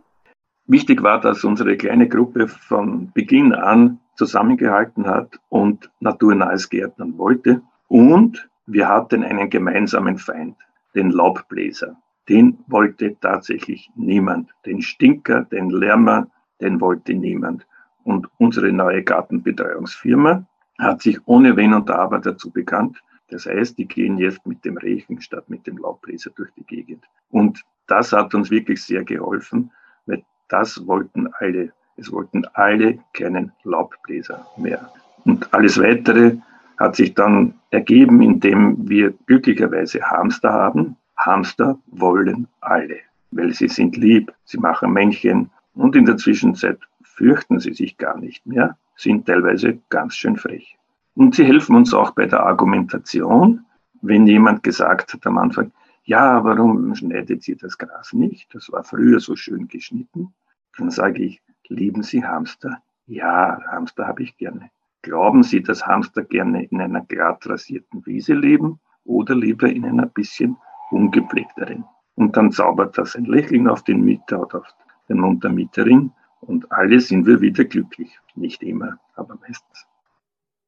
Wichtig 0.66 1.02
war, 1.02 1.20
dass 1.20 1.44
unsere 1.44 1.78
kleine 1.78 2.08
Gruppe 2.08 2.48
von 2.48 3.10
Beginn 3.12 3.54
an 3.54 4.00
zusammengehalten 4.16 5.06
hat 5.06 5.38
und 5.48 5.90
naturnahes 6.00 6.68
Gärtnern 6.68 7.16
wollte. 7.16 7.62
Und 7.88 8.48
wir 8.66 8.88
hatten 8.88 9.22
einen 9.22 9.50
gemeinsamen 9.50 10.18
Feind, 10.18 10.56
den 10.94 11.10
Laubbläser. 11.10 11.96
Den 12.28 12.58
wollte 12.66 13.16
tatsächlich 13.20 13.90
niemand. 13.94 14.50
Den 14.64 14.80
Stinker, 14.80 15.42
den 15.44 15.70
Lärmer, 15.70 16.28
den 16.60 16.80
wollte 16.80 17.14
niemand. 17.14 17.66
Und 18.04 18.28
unsere 18.38 18.72
neue 18.72 19.02
Gartenbetreuungsfirma 19.02 20.46
hat 20.78 21.02
sich 21.02 21.18
ohne 21.26 21.56
Wenn 21.56 21.74
und 21.74 21.90
Aber 21.90 22.18
dazu 22.18 22.50
bekannt. 22.50 23.02
Das 23.28 23.46
heißt, 23.46 23.78
die 23.78 23.86
gehen 23.86 24.18
jetzt 24.18 24.46
mit 24.46 24.64
dem 24.64 24.76
Regen 24.76 25.20
statt 25.20 25.48
mit 25.48 25.66
dem 25.66 25.78
Laubbläser 25.78 26.30
durch 26.34 26.50
die 26.52 26.64
Gegend. 26.64 27.04
Und 27.30 27.62
das 27.86 28.12
hat 28.12 28.34
uns 28.34 28.50
wirklich 28.50 28.82
sehr 28.82 29.04
geholfen, 29.04 29.70
weil 30.06 30.24
das 30.48 30.86
wollten 30.86 31.28
alle. 31.38 31.72
Es 31.96 32.10
wollten 32.10 32.44
alle 32.54 32.98
keinen 33.12 33.52
Laubbläser 33.62 34.46
mehr. 34.56 34.90
Und 35.24 35.52
alles 35.54 35.78
weitere 35.78 36.36
hat 36.78 36.96
sich 36.96 37.14
dann 37.14 37.54
ergeben, 37.70 38.22
indem 38.22 38.88
wir 38.88 39.14
glücklicherweise 39.26 40.02
Hamster 40.02 40.52
haben. 40.52 40.96
Hamster 41.16 41.78
wollen 41.86 42.48
alle, 42.60 42.98
weil 43.30 43.52
sie 43.52 43.68
sind 43.68 43.96
lieb, 43.96 44.32
sie 44.44 44.58
machen 44.58 44.92
Männchen 44.92 45.50
und 45.74 45.96
in 45.96 46.04
der 46.04 46.16
Zwischenzeit 46.16 46.78
fürchten 47.02 47.60
sie 47.60 47.72
sich 47.72 47.96
gar 47.96 48.18
nicht 48.18 48.44
mehr, 48.46 48.76
sind 48.96 49.26
teilweise 49.26 49.78
ganz 49.88 50.16
schön 50.16 50.36
frech. 50.36 50.76
Und 51.14 51.34
sie 51.34 51.44
helfen 51.44 51.76
uns 51.76 51.94
auch 51.94 52.10
bei 52.10 52.26
der 52.26 52.40
Argumentation, 52.40 53.64
wenn 54.02 54.26
jemand 54.26 54.62
gesagt 54.62 55.14
hat 55.14 55.26
am 55.26 55.38
Anfang, 55.38 55.72
ja, 56.04 56.44
warum 56.44 56.94
schneidet 56.94 57.42
sie 57.42 57.56
das 57.56 57.78
Gras 57.78 58.12
nicht? 58.12 58.54
Das 58.54 58.70
war 58.70 58.84
früher 58.84 59.20
so 59.20 59.36
schön 59.36 59.68
geschnitten. 59.68 60.34
Dann 60.76 60.90
sage 60.90 61.22
ich, 61.22 61.40
lieben 61.68 62.02
Sie 62.02 62.24
Hamster? 62.24 62.82
Ja, 63.06 63.58
Hamster 63.70 64.06
habe 64.06 64.22
ich 64.22 64.36
gerne. 64.36 64.70
Glauben 65.04 65.42
Sie, 65.42 65.62
dass 65.62 65.86
Hamster 65.86 66.22
gerne 66.24 66.64
in 66.64 66.80
einer 66.80 67.02
glatt 67.02 67.46
rasierten 67.46 68.06
Wiese 68.06 68.32
leben 68.32 68.80
oder 69.04 69.34
lieber 69.34 69.68
in 69.68 69.84
einer 69.84 70.06
bisschen 70.06 70.56
ungepflegteren? 70.90 71.84
Und 72.14 72.34
dann 72.38 72.50
zaubert 72.50 72.96
das 72.96 73.14
ein 73.14 73.26
Lächeln 73.26 73.68
auf 73.68 73.84
den 73.84 74.00
Mieter 74.02 74.40
oder 74.40 74.60
auf 74.60 74.74
den 75.10 75.20
Mund 75.20 75.44
der 75.44 75.50
Mieterin 75.50 76.10
und 76.40 76.72
alle 76.72 77.00
sind 77.00 77.26
wir 77.26 77.42
wieder 77.42 77.64
glücklich. 77.64 78.18
Nicht 78.34 78.62
immer, 78.62 78.96
aber 79.14 79.36
meistens. 79.42 79.86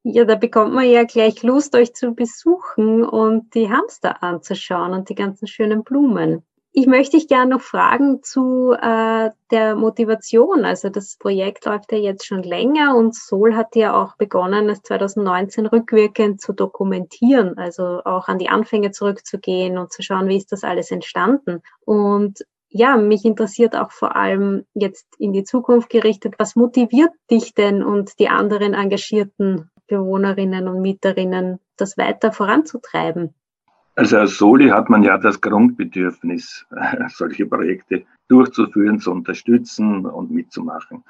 Ja, 0.03 0.27
da 0.27 0.35
bekommt 0.35 0.75
man 0.75 0.85
ja 0.85 1.05
gleich 1.05 1.43
Lust, 1.43 1.75
euch 1.75 1.95
zu 1.95 2.15
besuchen 2.15 3.05
und 3.05 3.55
die 3.55 3.71
Hamster 3.71 4.23
anzuschauen 4.23 4.93
und 4.93 5.09
die 5.09 5.15
ganzen 5.15 5.47
schönen 5.47 5.83
Blumen. 5.83 6.45
Ich 6.79 6.87
möchte 6.87 7.17
dich 7.17 7.27
gerne 7.27 7.53
noch 7.53 7.63
fragen 7.63 8.23
zu 8.23 8.73
äh, 8.73 9.31
der 9.51 9.77
Motivation. 9.77 10.67
Also 10.67 10.91
das 10.91 11.17
Projekt 11.17 11.65
läuft 11.65 11.91
ja 11.91 11.97
jetzt 11.97 12.27
schon 12.27 12.43
länger 12.43 12.95
und 12.95 13.15
Sol 13.15 13.57
hat 13.57 13.75
ja 13.77 13.95
auch 13.95 14.19
begonnen, 14.19 14.69
es 14.69 14.83
2019 14.83 15.65
rückwirkend 15.65 16.43
zu 16.43 16.53
dokumentieren, 16.53 17.57
also 17.57 18.03
auch 18.05 18.29
an 18.29 18.37
die 18.37 18.51
Anfänge 18.51 18.91
zurückzugehen 18.91 19.79
und 19.79 19.91
zu 19.91 20.03
schauen, 20.03 20.29
wie 20.29 20.37
ist 20.37 20.53
das 20.53 20.65
alles 20.65 20.91
entstanden. 20.91 21.63
Und 21.87 22.45
ja, 22.69 22.99
mich 22.99 23.25
interessiert 23.25 23.75
auch 23.75 23.91
vor 23.91 24.15
allem 24.15 24.67
jetzt 24.75 25.07
in 25.19 25.33
die 25.33 25.45
Zukunft 25.45 25.89
gerichtet, 25.89 26.35
was 26.37 26.57
motiviert 26.57 27.13
dich 27.31 27.55
denn 27.55 27.83
und 27.83 28.19
die 28.19 28.29
anderen 28.29 28.75
engagierten 28.75 29.71
Bewohnerinnen 29.87 30.69
und 30.69 30.83
Mieterinnen, 30.83 31.59
das 31.79 31.97
weiter 31.97 32.33
voranzutreiben? 32.33 33.35
Also 33.97 34.19
als 34.19 34.37
Soli 34.37 34.69
hat 34.69 34.91
man 34.91 35.03
ja 35.03 35.19
das 35.19 35.41
Grundbedürfnis, 35.41 36.67
solche 37.09 37.47
Projekte 37.47 38.05
durchzuführen, 38.29 39.01
zu 39.01 39.11
unterstützen 39.11 40.05
und 40.05 40.31
mitzumachen. 40.31 41.03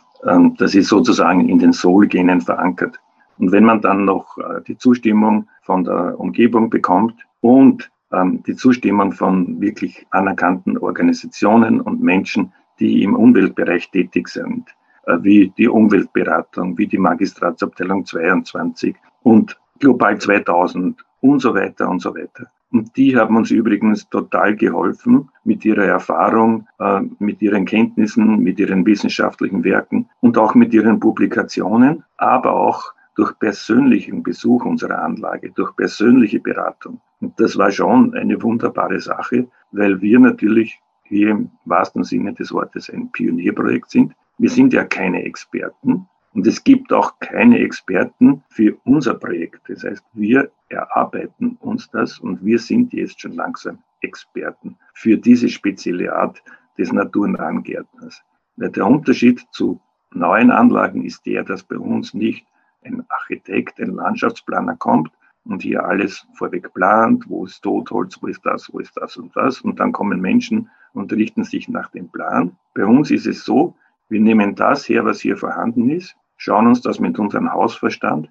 Das 0.59 0.75
ist 0.75 0.89
sozusagen 0.89 1.49
in 1.49 1.59
den 1.59 1.73
Soul-Genen 1.73 2.41
verankert. 2.41 2.99
Und 3.39 3.53
wenn 3.53 3.65
man 3.65 3.81
dann 3.81 4.05
noch 4.05 4.39
äh, 4.39 4.63
die 4.67 4.79
Zustimmung 4.79 5.49
von 5.63 5.85
der 5.85 6.19
Umgebung 6.19 6.71
bekommt 6.71 7.15
und 7.41 7.91
ähm, 8.13 8.43
die 8.47 8.57
Zustimmung 8.57 9.13
von 9.13 9.61
wirklich 9.61 10.07
anerkannten 10.11 10.79
Organisationen 10.79 11.81
und 11.81 12.03
Menschen, 12.03 12.53
die 12.79 13.03
im 13.03 13.15
Umweltbereich 13.15 13.91
tätig 13.91 14.29
sind, 14.29 14.69
äh, 15.05 15.19
wie 15.21 15.53
die 15.57 15.69
Umweltberatung, 15.69 16.79
wie 16.79 16.87
die 16.87 16.99
Magistratsabteilung 16.99 18.07
22 18.07 18.97
und 19.23 19.59
Global 19.79 20.19
2000 20.19 21.05
und 21.21 21.41
so 21.41 21.55
weiter 21.55 21.89
und 21.89 22.01
so 22.01 22.15
weiter. 22.15 22.51
Und 22.77 22.95
die 22.95 23.17
haben 23.17 23.39
uns 23.39 23.51
übrigens 23.51 24.07
total 24.11 24.55
geholfen 24.55 25.31
mit 25.45 25.65
ihrer 25.65 25.87
Erfahrung, 25.87 26.69
äh, 26.79 27.01
mit 27.19 27.41
ihren 27.41 27.65
Kenntnissen, 27.65 28.41
mit 28.41 28.61
ihren 28.61 28.85
wissenschaftlichen 28.85 29.65
Werken 29.65 30.11
und 30.21 30.37
auch 30.37 30.55
mit 30.55 30.75
ihren 30.75 31.01
Publikationen, 31.01 32.05
aber 32.19 32.53
auch 32.53 32.93
durch 33.15 33.33
persönlichen 33.39 34.23
Besuch 34.23 34.67
unserer 34.67 35.03
Anlage, 35.03 35.53
durch 35.53 35.75
persönliche 35.75 36.39
Beratung. 36.39 37.01
Und 37.23 37.41
das 37.41 37.57
war 37.57 37.71
schon 37.71 38.13
eine 38.13 38.43
wunderbare 38.43 39.01
Sache, 39.01 39.49
weil 39.73 40.03
wir 40.03 40.21
natürlich 40.21 40.79
hier 41.05 41.31
im 41.31 41.51
wahrsten 41.65 42.05
Sinne 42.05 42.35
des 42.35 42.53
Wortes 42.53 42.91
ein 42.91 43.11
Pionierprojekt 43.11 43.91
sind. 43.91 44.13
Wir 44.37 44.51
sind 44.51 44.75
ja 44.75 44.85
keine 44.85 45.25
Experten, 45.25 46.07
und 46.37 46.47
es 46.47 46.63
gibt 46.63 46.93
auch 46.93 47.19
keine 47.19 47.61
Experten 47.61 48.45
für 48.51 48.77
unser 48.85 49.15
Projekt. 49.15 49.71
Das 49.71 49.85
heißt, 49.85 50.05
wir 50.13 50.51
erarbeiten 50.69 51.57
uns 51.61 51.89
das 51.91 52.19
und 52.19 52.45
wir 52.45 52.59
sind 52.59 52.93
jetzt 52.93 53.23
schon 53.23 53.33
langsam 53.33 53.79
Experten 54.03 54.77
für 54.93 55.17
diese 55.17 55.49
spezielle 55.49 56.15
Art 56.15 56.43
des 56.77 56.93
naturnahen 56.93 57.63
Gärtners. 57.63 58.23
Der 58.57 58.87
Unterschied 58.87 59.47
zu 59.51 59.81
neuen 60.13 60.51
Anlagen 60.51 61.07
ist 61.07 61.25
der, 61.25 61.43
dass 61.43 61.63
bei 61.63 61.79
uns 61.79 62.13
nicht 62.13 62.47
ein 62.85 63.03
Architekt, 63.09 63.81
ein 63.81 63.95
Landschaftsplaner 63.95 64.77
kommt 64.77 65.11
und 65.45 65.63
hier 65.63 65.87
alles 65.87 66.27
vorweg 66.35 66.71
plant, 66.75 67.25
wo 67.31 67.47
ist 67.47 67.63
Totholz, 67.63 68.19
wo 68.21 68.27
ist 68.27 68.45
das, 68.45 68.71
wo 68.71 68.81
ist 68.81 68.95
das 68.99 69.17
und 69.17 69.35
das. 69.35 69.63
Und 69.63 69.81
dann 69.81 69.93
kommen 69.93 70.21
Menschen 70.21 70.69
und 70.93 71.11
richten 71.15 71.45
sich 71.45 71.67
nach 71.71 71.91
dem 71.93 72.11
Plan. 72.11 72.55
Bei 72.75 72.85
uns 72.85 73.11
ist 73.11 73.27
es 73.27 73.43
so, 73.43 73.75
wir 74.11 74.21
nehmen 74.21 74.55
das 74.55 74.87
her, 74.87 75.07
was 75.07 75.21
hier 75.21 75.39
vorhanden 75.39 75.89
ist, 75.89 76.15
schauen 76.37 76.67
uns 76.67 76.81
das 76.81 77.01
mit 77.01 77.19
unserem 77.19 77.53
Hausverstand 77.53 78.29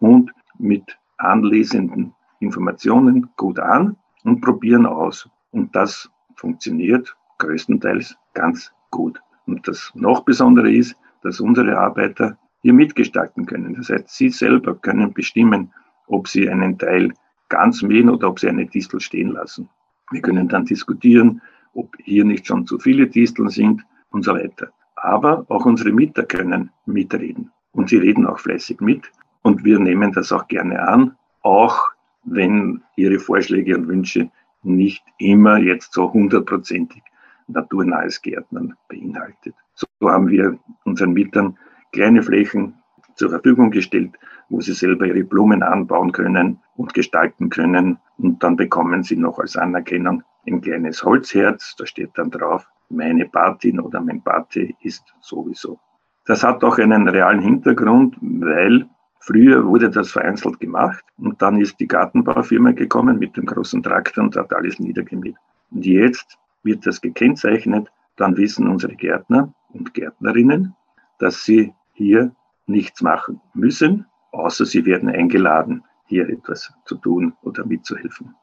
und 0.00 0.32
mit 0.58 0.98
anlesenden 1.18 2.14
Informationen 2.40 3.30
gut 3.36 3.58
an 3.58 3.96
und 4.24 4.40
probieren 4.40 4.86
aus. 4.86 5.28
Und 5.50 5.74
das 5.74 6.10
funktioniert 6.36 7.16
größtenteils 7.38 8.16
ganz 8.34 8.72
gut. 8.90 9.20
Und 9.46 9.66
das 9.66 9.92
noch 9.94 10.24
Besondere 10.24 10.70
ist, 10.70 10.96
dass 11.22 11.40
unsere 11.40 11.78
Arbeiter 11.78 12.38
hier 12.62 12.72
mitgestalten 12.72 13.46
können. 13.46 13.74
Das 13.74 13.88
heißt, 13.88 14.08
sie 14.08 14.28
selber 14.30 14.74
können 14.74 15.12
bestimmen, 15.12 15.72
ob 16.06 16.28
sie 16.28 16.48
einen 16.48 16.78
Teil 16.78 17.12
ganz 17.48 17.82
mähen 17.82 18.10
oder 18.10 18.28
ob 18.28 18.38
sie 18.38 18.48
eine 18.48 18.66
Distel 18.66 19.00
stehen 19.00 19.32
lassen. 19.32 19.68
Wir 20.10 20.22
können 20.22 20.48
dann 20.48 20.64
diskutieren, 20.64 21.40
ob 21.74 21.96
hier 22.02 22.24
nicht 22.24 22.46
schon 22.46 22.66
zu 22.66 22.78
viele 22.78 23.06
Disteln 23.06 23.48
sind 23.48 23.84
und 24.10 24.24
so 24.24 24.34
weiter. 24.34 24.70
Aber 25.02 25.44
auch 25.48 25.64
unsere 25.64 25.92
Mieter 25.92 26.24
können 26.24 26.70
mitreden. 26.86 27.50
Und 27.72 27.88
sie 27.88 27.98
reden 27.98 28.26
auch 28.26 28.38
fleißig 28.38 28.80
mit. 28.80 29.10
Und 29.42 29.64
wir 29.64 29.78
nehmen 29.78 30.12
das 30.12 30.32
auch 30.32 30.48
gerne 30.48 30.86
an, 30.86 31.16
auch 31.42 31.80
wenn 32.24 32.82
ihre 32.96 33.18
Vorschläge 33.18 33.76
und 33.76 33.88
Wünsche 33.88 34.30
nicht 34.62 35.02
immer 35.18 35.58
jetzt 35.58 35.92
so 35.92 36.12
hundertprozentig 36.12 37.02
naturnahes 37.46 38.20
Gärtnern 38.20 38.74
beinhaltet. 38.88 39.54
So 39.74 39.86
haben 40.02 40.28
wir 40.28 40.58
unseren 40.84 41.12
Mietern 41.12 41.56
kleine 41.92 42.22
Flächen 42.22 42.74
zur 43.14 43.30
Verfügung 43.30 43.70
gestellt, 43.70 44.12
wo 44.48 44.60
sie 44.60 44.72
selber 44.72 45.06
ihre 45.06 45.24
Blumen 45.24 45.62
anbauen 45.62 46.12
können 46.12 46.58
und 46.76 46.94
gestalten 46.94 47.48
können. 47.50 47.98
Und 48.18 48.42
dann 48.42 48.56
bekommen 48.56 49.02
sie 49.02 49.16
noch 49.16 49.38
als 49.38 49.56
Anerkennung 49.56 50.22
ein 50.46 50.60
kleines 50.60 51.02
Holzherz. 51.02 51.74
Da 51.78 51.86
steht 51.86 52.10
dann 52.14 52.30
drauf, 52.30 52.66
meine 52.88 53.26
Patin 53.26 53.80
oder 53.80 54.00
mein 54.00 54.22
Pate 54.22 54.74
ist 54.80 55.04
sowieso. 55.20 55.78
Das 56.26 56.44
hat 56.44 56.62
auch 56.64 56.78
einen 56.78 57.08
realen 57.08 57.40
Hintergrund, 57.40 58.16
weil 58.20 58.88
früher 59.20 59.64
wurde 59.64 59.90
das 59.90 60.10
vereinzelt 60.10 60.60
gemacht 60.60 61.04
und 61.16 61.40
dann 61.40 61.60
ist 61.60 61.80
die 61.80 61.88
Gartenbaufirma 61.88 62.72
gekommen 62.72 63.18
mit 63.18 63.36
dem 63.36 63.46
großen 63.46 63.82
Traktor 63.82 64.24
und 64.24 64.36
hat 64.36 64.52
alles 64.52 64.78
niedergemäht. 64.78 65.36
Und 65.70 65.86
jetzt 65.86 66.38
wird 66.62 66.86
das 66.86 67.00
gekennzeichnet, 67.00 67.90
dann 68.16 68.36
wissen 68.36 68.68
unsere 68.68 68.94
Gärtner 68.94 69.52
und 69.70 69.94
Gärtnerinnen, 69.94 70.74
dass 71.18 71.44
sie 71.44 71.72
hier 71.92 72.32
nichts 72.66 73.02
machen 73.02 73.40
müssen, 73.54 74.06
außer 74.32 74.66
sie 74.66 74.84
werden 74.84 75.08
eingeladen, 75.08 75.84
hier 76.06 76.28
etwas 76.28 76.72
zu 76.84 76.96
tun 76.96 77.34
oder 77.42 77.64
mitzuhelfen. 77.64 78.34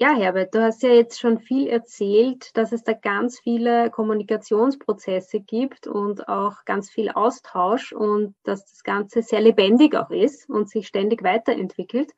Ja, 0.00 0.12
Herbert, 0.12 0.52
du 0.52 0.60
hast 0.60 0.82
ja 0.82 0.88
jetzt 0.88 1.20
schon 1.20 1.38
viel 1.38 1.68
erzählt, 1.68 2.50
dass 2.56 2.72
es 2.72 2.82
da 2.82 2.94
ganz 2.94 3.38
viele 3.38 3.90
Kommunikationsprozesse 3.90 5.38
gibt 5.38 5.86
und 5.86 6.28
auch 6.28 6.64
ganz 6.64 6.90
viel 6.90 7.10
Austausch 7.10 7.92
und 7.92 8.34
dass 8.42 8.66
das 8.66 8.82
Ganze 8.82 9.22
sehr 9.22 9.40
lebendig 9.40 9.94
auch 9.94 10.10
ist 10.10 10.50
und 10.50 10.68
sich 10.68 10.88
ständig 10.88 11.22
weiterentwickelt. 11.22 12.10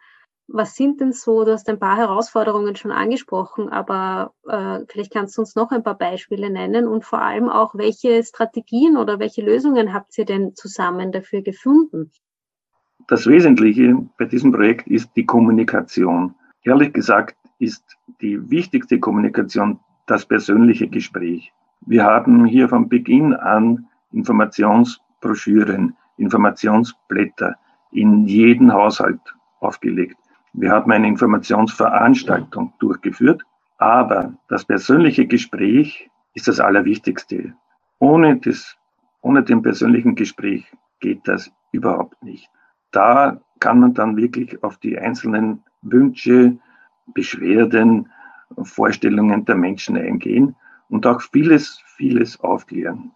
Was 0.49 0.75
sind 0.75 1.03
denn 1.03 1.13
so, 1.13 1.45
du 1.45 1.53
hast 1.53 1.69
ein 1.69 1.79
paar 1.79 1.99
Herausforderungen 1.99 2.77
schon 2.77 2.93
angesprochen, 2.93 3.69
aber 3.69 4.33
äh, 4.49 4.87
vielleicht 4.89 5.13
kannst 5.13 5.37
du 5.37 5.43
uns 5.43 5.55
noch 5.55 5.71
ein 5.71 5.83
paar 5.83 5.99
Beispiele 5.99 6.49
nennen 6.49 6.89
und 6.89 7.05
vor 7.05 7.21
allem 7.21 7.51
auch, 7.51 7.75
welche 7.75 8.23
Strategien 8.25 8.97
oder 8.97 9.19
welche 9.19 9.43
Lösungen 9.43 9.93
habt 9.93 10.17
ihr 10.17 10.25
denn 10.25 10.55
zusammen 10.55 11.13
dafür 11.13 11.43
gefunden? 11.43 12.11
Das 13.07 13.27
Wesentliche 13.27 13.97
bei 14.17 14.25
diesem 14.25 14.51
Projekt 14.51 14.89
ist 14.89 15.11
die 15.15 15.27
Kommunikation. 15.27 16.35
Ehrlich 16.63 16.95
gesagt 16.95 17.37
ist 17.59 17.97
die 18.21 18.51
wichtigste 18.51 18.99
Kommunikation 18.99 19.81
das 20.07 20.25
persönliche 20.25 20.89
Gespräch. 20.89 21.53
Wir 21.81 22.05
haben 22.05 22.45
hier 22.45 22.69
von 22.69 22.89
Beginn 22.89 23.35
an 23.35 23.87
Informationsbroschüren, 24.13 25.97
Informationsblätter 26.17 27.57
in 27.93 28.27
jeden 28.27 28.73
Haushalt 28.73 29.21
aufgelegt. 29.61 30.17
Wir 30.53 30.71
haben 30.71 30.91
eine 30.91 31.09
Informationsveranstaltung 31.09 32.73
durchgeführt, 32.79 33.43
aber 33.79 34.35
das 34.49 34.65
persönliche 34.65 35.27
Gespräch 35.27 36.09
ist 36.35 36.49
das 36.49 36.61
Allerwichtigste. 36.61 37.55
Ohne, 37.99 38.39
das, 38.39 38.77
ohne 39.21 39.43
den 39.43 39.63
persönlichen 39.63 40.15
Gespräch 40.15 40.65
geht 41.01 41.27
das 41.29 41.53
überhaupt 41.73 42.23
nicht. 42.23 42.49
Da 42.91 43.41
kann 43.61 43.81
man 43.81 43.95
dann 43.95 44.17
wirklich 44.17 44.63
auf 44.63 44.79
die 44.79 44.99
einzelnen 44.99 45.63
Wünsche, 45.83 46.59
Beschwerden, 47.15 48.11
Vorstellungen 48.63 49.45
der 49.45 49.57
Menschen 49.57 49.97
eingehen 49.97 50.55
und 50.89 51.07
auch 51.07 51.21
vieles, 51.21 51.83
vieles 51.97 52.39
aufklären. 52.41 53.13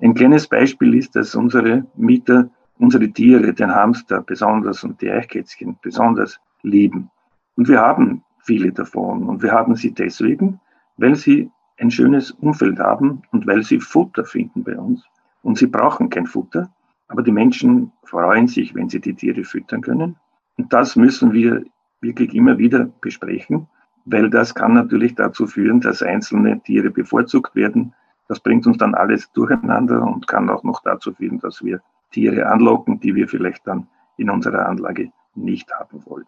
Ein 0.00 0.14
kleines 0.14 0.48
Beispiel 0.48 0.94
ist, 0.94 1.14
dass 1.14 1.34
unsere 1.34 1.86
Mieter 1.94 2.50
unsere 2.82 3.08
Tiere, 3.08 3.54
den 3.54 3.72
Hamster 3.72 4.22
besonders 4.22 4.82
und 4.82 5.00
die 5.00 5.10
Eichkätzchen 5.10 5.78
besonders 5.82 6.40
lieben. 6.62 7.10
Und 7.54 7.68
wir 7.68 7.80
haben 7.80 8.24
viele 8.40 8.72
davon. 8.72 9.28
Und 9.28 9.42
wir 9.42 9.52
haben 9.52 9.76
sie 9.76 9.92
deswegen, 9.92 10.60
weil 10.96 11.14
sie 11.14 11.50
ein 11.78 11.90
schönes 11.90 12.32
Umfeld 12.32 12.80
haben 12.80 13.22
und 13.30 13.46
weil 13.46 13.62
sie 13.62 13.78
Futter 13.78 14.24
finden 14.24 14.64
bei 14.64 14.76
uns. 14.76 15.04
Und 15.42 15.58
sie 15.58 15.66
brauchen 15.66 16.10
kein 16.10 16.26
Futter, 16.26 16.70
aber 17.08 17.22
die 17.22 17.32
Menschen 17.32 17.92
freuen 18.04 18.48
sich, 18.48 18.74
wenn 18.74 18.88
sie 18.88 19.00
die 19.00 19.14
Tiere 19.14 19.44
füttern 19.44 19.82
können. 19.82 20.16
Und 20.56 20.72
das 20.72 20.96
müssen 20.96 21.32
wir 21.32 21.64
wirklich 22.02 22.34
immer 22.34 22.58
wieder 22.58 22.90
besprechen, 23.00 23.68
weil 24.04 24.28
das 24.28 24.54
kann 24.54 24.74
natürlich 24.74 25.14
dazu 25.14 25.46
führen, 25.46 25.80
dass 25.80 26.02
einzelne 26.02 26.60
Tiere 26.60 26.90
bevorzugt 26.90 27.54
werden. 27.54 27.94
Das 28.28 28.40
bringt 28.40 28.66
uns 28.66 28.78
dann 28.78 28.94
alles 28.94 29.30
durcheinander 29.32 30.02
und 30.02 30.26
kann 30.26 30.50
auch 30.50 30.64
noch 30.64 30.82
dazu 30.82 31.12
führen, 31.14 31.38
dass 31.38 31.64
wir 31.64 31.80
Tiere 32.10 32.46
anlocken, 32.46 33.00
die 33.00 33.14
wir 33.14 33.28
vielleicht 33.28 33.66
dann 33.66 33.86
in 34.16 34.28
unserer 34.28 34.68
Anlage 34.68 35.12
nicht 35.34 35.72
haben 35.72 36.04
wollen. 36.06 36.26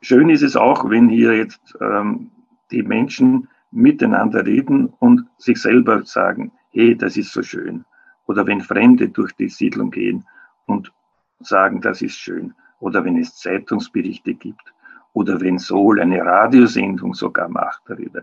Schön 0.00 0.30
ist 0.30 0.42
es 0.42 0.56
auch, 0.56 0.88
wenn 0.88 1.08
hier 1.08 1.36
jetzt 1.36 1.76
ähm, 1.80 2.30
die 2.70 2.82
Menschen 2.82 3.48
miteinander 3.70 4.46
reden 4.46 4.86
und 5.00 5.26
sich 5.36 5.60
selber 5.60 6.04
sagen, 6.04 6.52
hey, 6.70 6.96
das 6.96 7.16
ist 7.16 7.32
so 7.32 7.42
schön. 7.42 7.84
Oder 8.26 8.46
wenn 8.46 8.60
Fremde 8.60 9.08
durch 9.08 9.32
die 9.32 9.48
Siedlung 9.48 9.90
gehen 9.90 10.24
und 10.66 10.92
sagen, 11.40 11.80
das 11.80 12.02
ist 12.02 12.16
schön. 12.16 12.54
Oder 12.78 13.04
wenn 13.04 13.18
es 13.18 13.36
Zeitungsberichte 13.36 14.34
gibt. 14.34 14.72
Oder 15.12 15.40
wenn 15.40 15.58
Sol 15.58 16.00
eine 16.00 16.24
Radiosendung 16.24 17.14
sogar 17.14 17.48
macht 17.48 17.82
darüber. 17.86 18.22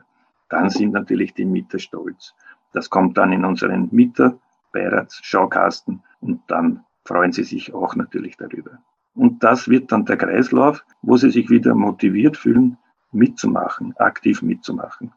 Dann 0.50 0.70
sind 0.70 0.92
natürlich 0.94 1.34
die 1.34 1.46
Mieter 1.46 1.80
stolz. 1.80 2.36
Das 2.72 2.90
kommt 2.90 3.18
dann 3.18 3.32
in 3.32 3.46
unseren 3.46 3.88
Mieterbeiratsschaukasten 3.92 6.04
und 6.22 6.42
dann 6.48 6.84
freuen 7.04 7.32
sie 7.32 7.44
sich 7.44 7.74
auch 7.74 7.96
natürlich 7.96 8.38
darüber. 8.38 8.80
Und 9.16 9.44
das 9.44 9.70
wird 9.70 9.92
dann 9.92 10.06
der 10.06 10.18
Kreislauf, 10.18 10.86
wo 11.02 11.18
sie 11.18 11.32
sich 11.32 11.50
wieder 11.50 11.74
motiviert 11.74 12.38
fühlen, 12.38 12.78
mitzumachen, 13.12 13.96
aktiv 13.98 14.42
mitzumachen. 14.42 15.14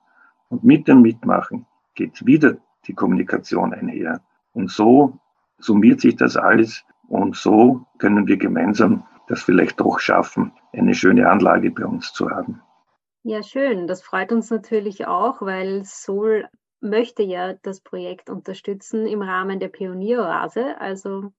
Und 0.49 0.65
mit 0.65 0.89
dem 0.89 1.03
Mitmachen 1.03 1.67
geht 1.95 2.25
wieder 2.25 2.57
die 2.87 2.95
Kommunikation 2.95 3.75
einher. 3.75 4.21
Und 4.53 4.71
so 4.71 5.19
summiert 5.59 6.01
sich 6.01 6.17
das 6.17 6.37
alles 6.37 6.85
und 7.09 7.37
so 7.37 7.85
können 7.99 8.27
wir 8.27 8.37
gemeinsam 8.37 9.05
das 9.29 9.43
vielleicht 9.43 9.81
doch 9.81 10.01
schaffen, 10.01 10.53
eine 10.73 10.95
schöne 10.95 11.29
Anlage 11.29 11.71
bei 11.71 11.85
uns 11.85 12.13
zu 12.13 12.31
haben. 12.31 12.63
Ja, 13.23 13.43
schön. 13.43 13.87
Das 13.87 14.03
freut 14.03 14.33
uns 14.33 14.51
natürlich 14.51 15.07
auch, 15.07 15.43
weil 15.43 15.85
Sol 15.85 16.49
möchte 16.81 17.23
ja 17.23 17.55
das 17.63 17.81
Projekt 17.81 18.31
unterstützen 18.31 19.07
im 19.07 19.23
Rahmen 19.23 19.61
der 19.61 19.69
Pionieroase. 19.69 20.81
Also 20.81 21.33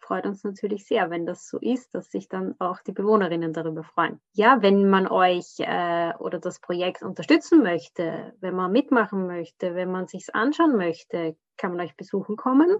freut 0.00 0.26
uns 0.26 0.44
natürlich 0.44 0.86
sehr, 0.86 1.10
wenn 1.10 1.26
das 1.26 1.48
so 1.48 1.58
ist, 1.58 1.94
dass 1.94 2.10
sich 2.10 2.28
dann 2.28 2.54
auch 2.58 2.80
die 2.86 2.92
Bewohnerinnen 2.92 3.52
darüber 3.52 3.82
freuen. 3.82 4.20
Ja, 4.34 4.60
wenn 4.60 4.90
man 4.90 5.06
euch 5.06 5.56
äh, 5.58 6.12
oder 6.18 6.38
das 6.38 6.60
Projekt 6.60 7.02
unterstützen 7.02 7.62
möchte, 7.62 8.34
wenn 8.40 8.54
man 8.54 8.72
mitmachen 8.72 9.26
möchte, 9.26 9.74
wenn 9.74 9.90
man 9.90 10.06
sich 10.06 10.34
anschauen 10.34 10.76
möchte, 10.76 11.36
kann 11.56 11.72
man 11.72 11.80
euch 11.80 11.96
besuchen 11.96 12.36
kommen. 12.36 12.76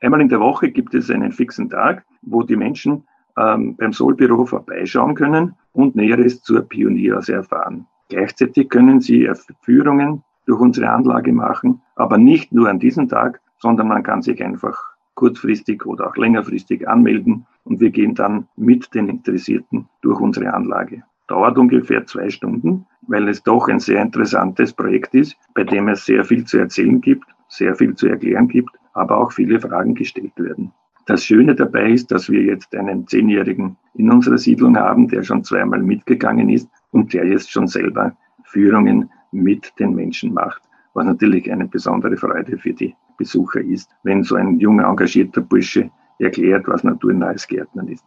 Einmal 0.00 0.20
in 0.20 0.28
der 0.28 0.40
Woche 0.40 0.70
gibt 0.70 0.94
es 0.94 1.10
einen 1.10 1.32
fixen 1.32 1.70
Tag, 1.70 2.04
wo 2.20 2.42
die 2.42 2.56
Menschen 2.56 3.06
ähm, 3.36 3.76
beim 3.76 3.92
Solbüro 3.92 4.46
vorbeischauen 4.46 5.14
können 5.14 5.54
und 5.72 5.96
Näheres 5.96 6.42
zur 6.42 6.62
Pionierhase 6.62 7.34
erfahren. 7.34 7.86
Gleichzeitig 8.08 8.68
können 8.68 9.00
sie 9.00 9.28
Führungen 9.62 10.22
durch 10.46 10.60
unsere 10.60 10.90
Anlage 10.90 11.32
machen, 11.32 11.82
aber 11.96 12.18
nicht 12.18 12.52
nur 12.52 12.68
an 12.68 12.78
diesem 12.78 13.08
Tag, 13.08 13.40
sondern 13.58 13.88
man 13.88 14.02
kann 14.02 14.22
sich 14.22 14.42
einfach 14.42 14.78
kurzfristig 15.14 15.84
oder 15.86 16.08
auch 16.08 16.16
längerfristig 16.16 16.88
anmelden 16.88 17.46
und 17.64 17.80
wir 17.80 17.90
gehen 17.90 18.14
dann 18.14 18.46
mit 18.56 18.94
den 18.94 19.08
Interessierten 19.08 19.88
durch 20.02 20.20
unsere 20.20 20.54
Anlage. 20.54 21.02
Dauert 21.26 21.58
ungefähr 21.58 22.06
zwei 22.06 22.30
Stunden, 22.30 22.86
weil 23.08 23.28
es 23.28 23.42
doch 23.42 23.68
ein 23.68 23.80
sehr 23.80 24.00
interessantes 24.00 24.72
Projekt 24.72 25.14
ist, 25.14 25.36
bei 25.54 25.64
dem 25.64 25.88
es 25.88 26.04
sehr 26.04 26.24
viel 26.24 26.44
zu 26.44 26.58
erzählen 26.58 27.00
gibt, 27.00 27.24
sehr 27.48 27.74
viel 27.74 27.94
zu 27.96 28.06
erklären 28.06 28.46
gibt, 28.46 28.70
aber 28.92 29.16
auch 29.16 29.32
viele 29.32 29.60
Fragen 29.60 29.94
gestellt 29.94 30.32
werden. 30.36 30.72
Das 31.06 31.24
Schöne 31.24 31.54
dabei 31.54 31.90
ist, 31.90 32.10
dass 32.10 32.28
wir 32.28 32.42
jetzt 32.42 32.74
einen 32.74 33.06
Zehnjährigen 33.06 33.76
in 33.94 34.10
unserer 34.10 34.38
Siedlung 34.38 34.76
haben, 34.76 35.06
der 35.06 35.22
schon 35.22 35.44
zweimal 35.44 35.80
mitgegangen 35.80 36.48
ist 36.48 36.68
und 36.90 37.12
der 37.14 37.24
jetzt 37.26 37.50
schon 37.50 37.68
selber 37.68 38.16
Führungen 38.44 39.08
mit 39.30 39.72
den 39.78 39.94
Menschen 39.94 40.34
macht, 40.34 40.62
was 40.94 41.06
natürlich 41.06 41.50
eine 41.50 41.68
besondere 41.68 42.16
Freude 42.16 42.58
für 42.58 42.72
die 42.72 42.94
Besucher 43.18 43.60
ist, 43.60 43.88
wenn 44.02 44.24
so 44.24 44.34
ein 44.34 44.58
junger, 44.58 44.88
engagierter 44.88 45.42
Bursche 45.42 45.90
erklärt, 46.18 46.66
was 46.66 46.82
naturnahes 46.82 47.46
Gärtnern 47.46 47.88
ist. 47.88 48.04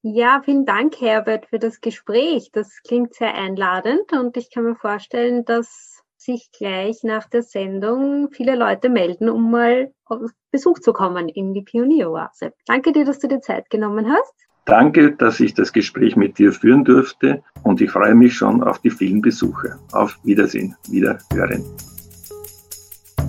Ja, 0.00 0.40
vielen 0.42 0.64
Dank, 0.64 1.00
Herbert, 1.00 1.46
für 1.46 1.58
das 1.58 1.80
Gespräch. 1.80 2.50
Das 2.52 2.82
klingt 2.82 3.14
sehr 3.14 3.34
einladend 3.34 4.12
und 4.12 4.36
ich 4.36 4.50
kann 4.50 4.64
mir 4.64 4.74
vorstellen, 4.74 5.44
dass 5.44 6.02
sich 6.24 6.50
gleich 6.56 7.02
nach 7.02 7.28
der 7.28 7.42
Sendung 7.42 8.30
viele 8.30 8.54
Leute 8.54 8.88
melden, 8.88 9.28
um 9.28 9.50
mal 9.50 9.92
auf 10.06 10.30
Besuch 10.50 10.78
zu 10.78 10.92
kommen 10.92 11.28
in 11.28 11.52
die 11.54 11.62
Pionieroase. 11.62 12.52
Danke 12.66 12.92
dir, 12.92 13.04
dass 13.04 13.18
du 13.18 13.28
dir 13.28 13.40
Zeit 13.40 13.70
genommen 13.70 14.12
hast. 14.12 14.34
Danke, 14.64 15.16
dass 15.16 15.40
ich 15.40 15.54
das 15.54 15.72
Gespräch 15.72 16.14
mit 16.14 16.38
dir 16.38 16.52
führen 16.52 16.84
durfte 16.84 17.42
und 17.64 17.80
ich 17.80 17.90
freue 17.90 18.14
mich 18.14 18.34
schon 18.34 18.62
auf 18.62 18.78
die 18.78 18.90
vielen 18.90 19.20
Besucher. 19.20 19.78
Auf 19.92 20.16
Wiedersehen, 20.22 20.76
Wiederhören. 20.88 21.64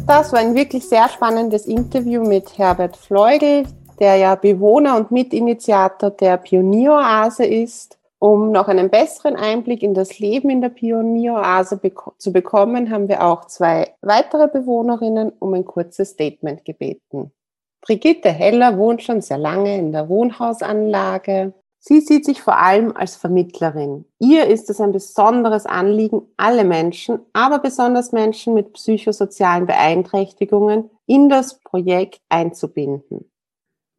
Das 0.06 0.32
war 0.32 0.40
ein 0.40 0.54
wirklich 0.54 0.88
sehr 0.88 1.10
spannendes 1.10 1.66
Interview 1.66 2.24
mit 2.24 2.58
Herbert 2.58 2.96
Fleugel, 2.96 3.64
der 4.00 4.18
ja 4.18 4.36
Bewohner 4.36 4.98
und 4.98 5.10
Mitinitiator 5.10 6.12
der 6.12 6.38
Pionieroase 6.38 7.46
ist. 7.46 7.98
Um 8.24 8.54
noch 8.54 8.70
einen 8.70 8.90
besseren 8.90 9.36
Einblick 9.36 9.84
in 9.84 9.94
das 9.94 10.18
Leben 10.18 10.50
in 10.50 10.62
der 10.62 10.70
Pionieroase 10.70 11.76
bek 11.76 12.00
zu 12.20 12.32
bekommen, 12.32 12.90
haben 12.90 13.10
wir 13.10 13.22
auch 13.22 13.48
zwei 13.48 13.96
weitere 14.02 14.48
Bewohnerinnen 14.48 15.34
um 15.40 15.54
ein 15.54 15.66
kurzes 15.66 16.12
Statement 16.12 16.64
gebeten. 16.64 17.34
Brigitte 17.82 18.30
Heller 18.30 18.78
wohnt 18.78 19.04
schon 19.04 19.20
sehr 19.20 19.38
lange 19.38 19.78
in 19.78 19.92
der 19.92 20.08
Wohnhausanlage. 20.08 21.52
Sie 21.80 22.00
sieht 22.00 22.24
sich 22.24 22.42
vor 22.42 22.58
allem 22.58 22.96
als 22.96 23.18
Vermittlerin. 23.18 24.06
Ihr 24.20 24.48
ist 24.48 24.70
es 24.70 24.80
ein 24.80 24.94
besonderes 24.94 25.66
Anliegen, 25.66 26.22
alle 26.38 26.64
Menschen, 26.64 27.20
aber 27.34 27.60
besonders 27.60 28.14
Menschen 28.14 28.54
mit 28.54 28.72
psychosozialen 28.72 29.66
Beeinträchtigungen 29.66 30.90
in 31.08 31.28
das 31.28 31.60
Projekt 31.60 32.22
einzubinden. 32.30 33.30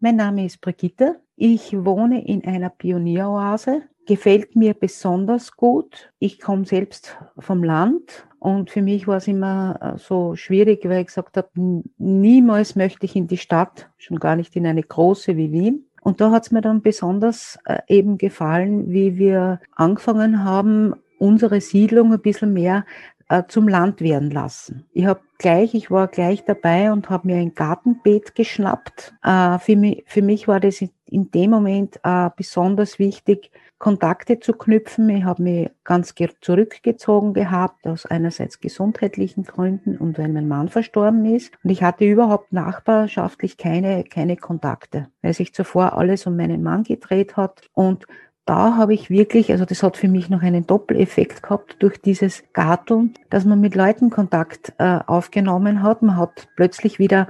Mein 0.01 0.17
Name 0.17 0.47
ist 0.47 0.63
Brigitte. 0.63 1.21
Ich 1.37 1.85
wohne 1.85 2.27
in 2.27 2.43
einer 2.47 2.71
Pionieroase. 2.71 3.83
Gefällt 4.07 4.55
mir 4.55 4.75
besonders 4.75 5.57
gut. 5.57 6.13
Ich 6.19 6.39
komme 6.41 6.67
selbst 6.67 7.17
vom 7.39 7.65
Land 7.65 8.27
und 8.45 8.69
für 8.71 8.83
mich 8.83 9.09
war 9.09 9.17
es 9.17 9.27
immer 9.27 9.79
äh, 9.81 9.99
so 9.99 10.37
schwierig, 10.37 10.85
weil 10.85 11.01
ich 11.01 11.07
gesagt 11.07 11.39
habe, 11.39 11.49
niemals 11.97 12.77
möchte 12.77 13.07
ich 13.07 13.17
in 13.17 13.27
die 13.27 13.39
Stadt, 13.39 13.89
schon 13.97 14.19
gar 14.19 14.37
nicht 14.37 14.55
in 14.55 14.67
eine 14.67 14.83
große 14.83 15.39
wie 15.39 15.51
Wien. 15.51 15.87
Und 16.03 16.21
da 16.21 16.31
hat 16.31 16.45
es 16.45 16.51
mir 16.51 16.61
dann 16.61 16.83
besonders 16.83 17.59
äh, 17.65 17.79
eben 17.89 18.19
gefallen, 18.19 18.91
wie 18.91 19.17
wir 19.17 19.61
angefangen 19.75 20.45
haben, 20.45 20.93
unsere 21.19 21.63
Siedlung 21.63 22.13
ein 22.13 22.21
bisschen 22.21 22.53
mehr 22.53 22.85
äh, 23.31 23.45
zum 23.49 23.67
Land 23.67 24.03
werden 24.03 24.31
lassen. 24.31 24.85
Ich 24.93 25.07
habe 25.07 25.21
gleich, 25.39 25.73
ich 25.73 25.91
war 25.91 26.09
gleich 26.09 26.45
dabei 26.45 26.93
und 26.93 27.09
habe 27.09 27.29
mir 27.29 27.37
ein 27.37 27.55
Gartenbeet 27.55 28.35
geschnappt. 28.35 29.15
Für, 29.23 29.77
mich, 29.77 30.05
für 30.07 30.21
mich 30.21 30.47
war 30.49 30.61
das 30.61 30.83
in 31.07 31.31
dem 31.31 31.51
Moment 31.51 31.99
besonders 32.37 32.99
wichtig, 32.99 33.51
Kontakte 33.79 34.41
zu 34.41 34.53
knüpfen. 34.53 35.09
Ich 35.11 35.25
habe 35.25 35.43
mich 35.43 35.71
ganz 35.85 36.15
zurückgezogen 36.41 37.35
gehabt, 37.35 37.87
aus 37.87 38.07
einerseits 38.07 38.61
gesundheitlichen 38.61 39.45
Gründen 39.45 39.97
und 39.99 40.19
weil 40.19 40.29
mein 40.29 40.49
Mann 40.49 40.69
verstorben 40.69 41.25
ist. 41.27 41.53
Und 41.63 41.71
ich 41.71 41.83
hatte 41.83 42.05
überhaupt 42.05 42.53
nachbarschaftlich 42.53 43.57
keine, 43.57 44.05
keine 44.05 44.37
Kontakte, 44.37 45.09
weil 45.23 45.35
sich 45.35 45.53
zuvor 45.53 45.99
alles 45.99 46.27
um 46.27 46.37
meinen 46.37 46.63
Mann 46.63 46.85
gedreht 46.85 47.37
hat. 47.37 47.69
Und 47.73 48.07
da 48.47 48.77
habe 48.77 48.93
ich 48.93 49.09
wirklich, 49.09 49.51
also 49.53 49.65
das 49.65 49.83
hat 49.83 49.97
für 49.97 50.09
mich 50.09 50.29
noch 50.29 50.43
einen 50.43 50.67
Doppeleffekt 50.67 51.43
gehabt 51.43 51.77
durch 51.79 51.99
dieses 52.01 52.45
Garteln, 52.53 53.15
dass 53.31 53.47
man 53.47 53.61
mit 53.61 53.75
Leuten 53.75 54.11
Kontakt 54.11 54.75
äh, 54.79 54.99
aufgenommen 55.07 55.83
hat. 55.83 56.03
Man 56.03 56.19
hat 56.19 56.49
plötzlich 56.55 56.99
wieder 56.99 57.27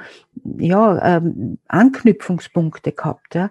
ja, 0.58 1.16
ähm, 1.16 1.58
Anknüpfungspunkte 1.68 2.90
gehabt. 2.92 3.36
Ja. 3.36 3.50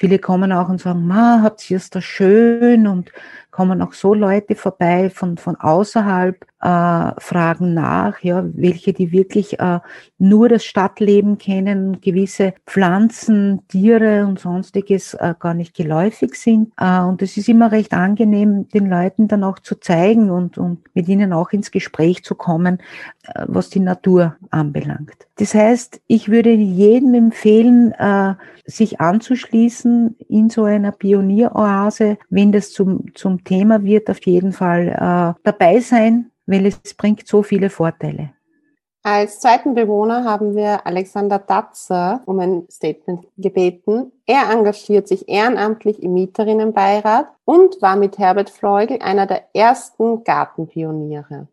Viele 0.00 0.18
kommen 0.18 0.50
auch 0.50 0.70
und 0.70 0.80
sagen, 0.80 1.06
ma, 1.06 1.42
habt 1.42 1.70
ihr 1.70 1.76
es 1.76 1.90
da 1.90 2.00
schön 2.00 2.86
und 2.86 3.12
kommen 3.60 3.82
auch 3.82 3.92
so 3.92 4.14
Leute 4.14 4.54
vorbei 4.54 5.10
von, 5.10 5.36
von 5.36 5.54
außerhalb, 5.54 6.46
äh, 6.62 7.12
fragen 7.18 7.74
nach, 7.74 8.20
ja, 8.22 8.44
welche, 8.54 8.92
die 8.92 9.12
wirklich 9.12 9.58
äh, 9.60 9.80
nur 10.18 10.48
das 10.48 10.64
Stadtleben 10.64 11.38
kennen, 11.38 12.00
gewisse 12.00 12.52
Pflanzen, 12.66 13.66
Tiere 13.68 14.26
und 14.26 14.38
sonstiges 14.38 15.14
äh, 15.14 15.34
gar 15.38 15.54
nicht 15.54 15.74
geläufig 15.74 16.34
sind. 16.34 16.72
Äh, 16.78 17.00
und 17.00 17.22
es 17.22 17.36
ist 17.38 17.48
immer 17.48 17.72
recht 17.72 17.94
angenehm, 17.94 18.68
den 18.68 18.90
Leuten 18.90 19.26
dann 19.26 19.42
auch 19.42 19.58
zu 19.58 19.80
zeigen 19.80 20.30
und, 20.30 20.58
und 20.58 20.80
mit 20.94 21.08
ihnen 21.08 21.32
auch 21.32 21.50
ins 21.52 21.70
Gespräch 21.70 22.24
zu 22.24 22.34
kommen, 22.34 22.78
äh, 23.22 23.44
was 23.46 23.70
die 23.70 23.80
Natur 23.80 24.36
anbelangt. 24.50 25.28
Das 25.36 25.54
heißt, 25.54 26.02
ich 26.06 26.28
würde 26.28 26.50
jedem 26.50 27.14
empfehlen, 27.14 27.92
äh, 27.92 28.34
sich 28.66 29.00
anzuschließen 29.00 30.16
in 30.28 30.50
so 30.50 30.64
einer 30.64 30.92
Pionieroase, 30.92 32.18
wenn 32.28 32.52
das 32.52 32.72
zum, 32.72 33.14
zum 33.14 33.42
Thema 33.50 33.82
wird, 33.82 34.08
auf 34.08 34.24
jeden 34.26 34.52
Fall 34.52 34.88
äh, 34.88 35.40
dabei 35.42 35.80
sein, 35.80 36.30
weil 36.46 36.66
es 36.66 36.94
bringt 36.94 37.26
so 37.26 37.42
viele 37.42 37.68
Vorteile. 37.68 38.30
Als 39.02 39.40
zweiten 39.40 39.74
Bewohner 39.74 40.24
haben 40.24 40.54
wir 40.54 40.86
Alexander 40.86 41.38
Datzer 41.38 42.20
um 42.26 42.38
ein 42.38 42.66
Statement 42.70 43.26
gebeten. 43.36 44.12
Er 44.26 44.50
engagiert 44.52 45.08
sich 45.08 45.28
ehrenamtlich 45.28 46.00
im 46.02 46.12
Mieterinnenbeirat 46.12 47.26
und 47.44 47.82
war 47.82 47.96
mit 47.96 48.18
Herbert 48.18 48.50
Fleugel 48.50 48.98
einer 49.00 49.26
der 49.26 49.42
ersten 49.52 50.22
Gartenpioniere. 50.22 51.48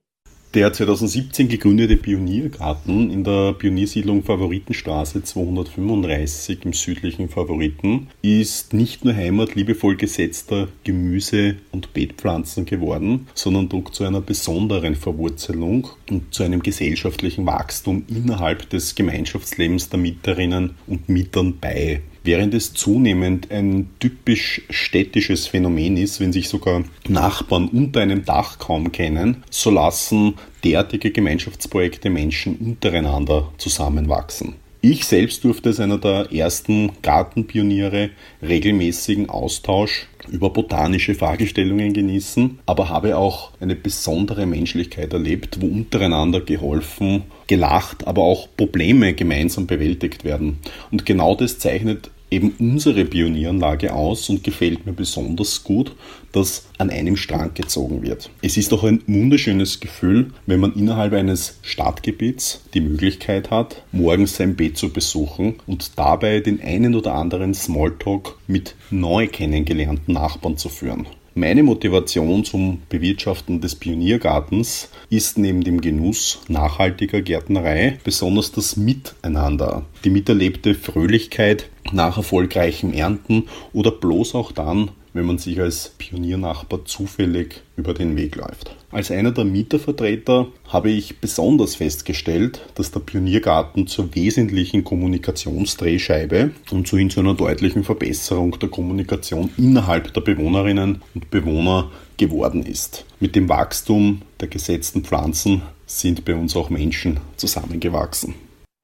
Der 0.53 0.71
2017 0.71 1.49
gegründete 1.49 1.97
Pioniergarten 1.97 3.11
in 3.11 3.25
der 3.25 3.51
Pioniersiedlung 3.51 4.23
Favoritenstraße 4.23 5.21
235 5.21 6.63
im 6.63 6.71
südlichen 6.71 7.27
Favoriten 7.27 8.07
ist 8.21 8.73
nicht 8.73 9.03
nur 9.03 9.13
Heimat 9.13 9.55
liebevoll 9.55 9.97
gesetzter 9.97 10.69
Gemüse- 10.85 11.57
und 11.73 11.93
Beetpflanzen 11.93 12.65
geworden, 12.65 13.27
sondern 13.33 13.69
trug 13.69 13.93
zu 13.93 14.05
einer 14.05 14.21
besonderen 14.21 14.95
Verwurzelung 14.95 15.89
und 16.09 16.33
zu 16.33 16.43
einem 16.43 16.63
gesellschaftlichen 16.63 17.45
Wachstum 17.45 18.05
innerhalb 18.07 18.69
des 18.69 18.95
Gemeinschaftslebens 18.95 19.89
der 19.89 19.99
Mieterinnen 19.99 20.75
und 20.87 21.09
Mietern 21.09 21.57
bei. 21.59 22.01
Während 22.27 22.53
es 22.53 22.73
zunehmend 22.73 23.49
ein 23.53 23.87
typisch 24.01 24.61
städtisches 24.69 25.47
Phänomen 25.47 25.95
ist, 25.95 26.19
wenn 26.19 26.33
sich 26.33 26.49
sogar 26.49 26.83
Nachbarn 27.07 27.69
unter 27.69 28.01
einem 28.01 28.25
Dach 28.25 28.59
kaum 28.59 28.91
kennen, 28.91 29.45
so 29.49 29.71
lassen 29.71 30.33
derartige 30.61 31.11
Gemeinschaftsprojekte 31.11 32.09
Menschen 32.09 32.57
untereinander 32.57 33.53
zusammenwachsen. 33.57 34.55
Ich 34.81 35.05
selbst 35.05 35.45
durfte 35.45 35.69
als 35.69 35.79
einer 35.79 35.99
der 35.99 36.31
ersten 36.33 36.91
Gartenpioniere 37.01 38.09
regelmäßigen 38.41 39.29
Austausch 39.29 40.07
über 40.29 40.49
botanische 40.49 41.15
Fragestellungen 41.15 41.93
genießen, 41.93 42.59
aber 42.65 42.89
habe 42.89 43.17
auch 43.17 43.53
eine 43.61 43.77
besondere 43.77 44.45
Menschlichkeit 44.45 45.13
erlebt, 45.13 45.61
wo 45.61 45.67
untereinander 45.67 46.41
geholfen, 46.41 47.23
gelacht, 47.47 48.05
aber 48.05 48.23
auch 48.23 48.49
Probleme 48.57 49.13
gemeinsam 49.13 49.65
bewältigt 49.65 50.25
werden. 50.25 50.59
Und 50.91 51.05
genau 51.05 51.33
das 51.33 51.57
zeichnet 51.57 52.11
eben 52.29 52.53
unsere 52.59 53.05
Pionieranlage 53.05 53.93
aus 53.93 54.29
und 54.29 54.43
gefällt 54.43 54.85
mir 54.85 54.93
besonders 54.93 55.63
gut, 55.63 55.95
dass 56.31 56.67
an 56.77 56.89
einem 56.89 57.15
Strang 57.15 57.53
gezogen 57.53 58.01
wird. 58.01 58.29
Es 58.41 58.57
ist 58.57 58.73
auch 58.73 58.83
ein 58.83 59.01
wunderschönes 59.07 59.79
Gefühl, 59.79 60.31
wenn 60.45 60.59
man 60.59 60.73
innerhalb 60.73 61.13
eines 61.13 61.59
Stadtgebiets 61.61 62.61
die 62.73 62.81
Möglichkeit 62.81 63.49
hat, 63.49 63.83
morgens 63.91 64.35
sein 64.35 64.55
Bett 64.55 64.77
zu 64.77 64.89
besuchen 64.89 65.55
und 65.67 65.97
dabei 65.97 66.39
den 66.39 66.61
einen 66.61 66.95
oder 66.95 67.13
anderen 67.13 67.53
Smalltalk 67.53 68.37
mit 68.47 68.75
neu 68.91 69.27
kennengelernten 69.27 70.13
Nachbarn 70.13 70.57
zu 70.57 70.69
führen. 70.69 71.07
Meine 71.33 71.61
Motivation 71.61 72.43
zum 72.45 72.81
Bewirtschaften 72.89 73.61
des 73.61 73.75
Pioniergartens 73.75 74.89
ist 75.09 75.37
neben 75.37 75.63
dem 75.63 75.81
Genuss 75.81 76.39
nachhaltiger 76.47 77.21
Gärtnerei 77.21 77.99
besonders 78.03 78.51
das 78.51 78.75
Miteinander, 78.75 79.85
die 80.03 80.09
miterlebte 80.09 80.75
Fröhlichkeit 80.75 81.69
nach 81.91 82.17
erfolgreichem 82.17 82.93
Ernten 82.93 83.47
oder 83.73 83.91
bloß 83.91 84.35
auch 84.35 84.51
dann, 84.51 84.91
wenn 85.13 85.25
man 85.25 85.37
sich 85.37 85.59
als 85.59 85.93
Pioniernachbar 85.97 86.85
zufällig 86.85 87.61
über 87.75 87.93
den 87.93 88.17
Weg 88.17 88.35
läuft. 88.35 88.75
Als 88.89 89.11
einer 89.11 89.31
der 89.31 89.43
Mietervertreter 89.43 90.47
habe 90.69 90.89
ich 90.89 91.19
besonders 91.19 91.75
festgestellt, 91.75 92.61
dass 92.75 92.89
der 92.91 93.01
Pioniergarten 93.01 93.85
zur 93.85 94.15
wesentlichen 94.15 94.85
Kommunikationsdrehscheibe 94.85 96.51
und 96.71 96.87
so 96.87 96.97
hin 96.97 97.09
zu 97.09 97.19
einer 97.19 97.33
deutlichen 97.33 97.83
Verbesserung 97.83 98.57
der 98.59 98.69
Kommunikation 98.69 99.49
innerhalb 99.57 100.13
der 100.13 100.21
Bewohnerinnen 100.21 101.01
und 101.13 101.29
Bewohner 101.29 101.91
geworden 102.15 102.63
ist. 102.63 103.03
Mit 103.19 103.35
dem 103.35 103.49
Wachstum 103.49 104.21
der 104.39 104.47
gesetzten 104.47 105.03
Pflanzen 105.03 105.63
sind 105.85 106.23
bei 106.23 106.35
uns 106.35 106.55
auch 106.55 106.69
Menschen 106.69 107.19
zusammengewachsen. 107.35 108.35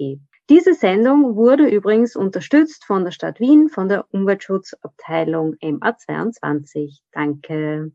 Diese 0.48 0.72
Sendung 0.72 1.36
wurde 1.36 1.66
übrigens 1.66 2.16
unterstützt 2.16 2.84
von 2.86 3.04
der 3.04 3.10
Stadt 3.10 3.38
Wien, 3.38 3.68
von 3.68 3.88
der 3.88 4.06
Umweltschutzabteilung 4.12 5.56
MA22. 5.56 7.00
Danke. 7.12 7.92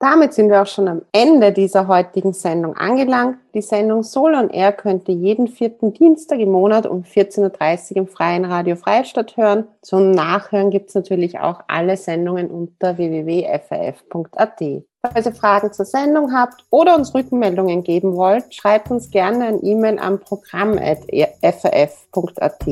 Damit 0.00 0.34
sind 0.34 0.50
wir 0.50 0.60
auch 0.60 0.66
schon 0.66 0.88
am 0.88 1.02
Ende 1.12 1.52
dieser 1.52 1.86
heutigen 1.86 2.32
Sendung 2.32 2.76
angelangt. 2.76 3.38
Die 3.54 3.62
Sendung 3.62 4.02
Soul 4.02 4.34
on 4.34 4.50
Air 4.50 4.72
könnt 4.72 5.08
ihr 5.08 5.14
jeden 5.14 5.46
vierten 5.46 5.92
Dienstag 5.92 6.40
im 6.40 6.50
Monat 6.50 6.88
um 6.88 7.04
14.30 7.04 7.92
Uhr 7.92 7.96
im 7.98 8.08
Freien 8.08 8.44
Radio 8.44 8.74
Freistadt 8.74 9.36
hören. 9.36 9.68
Zum 9.80 10.10
Nachhören 10.10 10.70
gibt 10.70 10.88
es 10.88 10.96
natürlich 10.96 11.38
auch 11.38 11.60
alle 11.68 11.96
Sendungen 11.96 12.50
unter 12.50 12.98
www.faf.at. 12.98 14.82
Falls 15.04 15.26
ihr 15.26 15.34
Fragen 15.34 15.72
zur 15.72 15.84
Sendung 15.84 16.32
habt 16.32 16.62
oder 16.70 16.94
uns 16.94 17.12
Rückmeldungen 17.12 17.82
geben 17.82 18.14
wollt, 18.14 18.54
schreibt 18.54 18.88
uns 18.92 19.10
gerne 19.10 19.46
ein 19.46 19.64
E-Mail 19.64 19.98
am 19.98 20.20
programm.faf.at. 20.20 22.66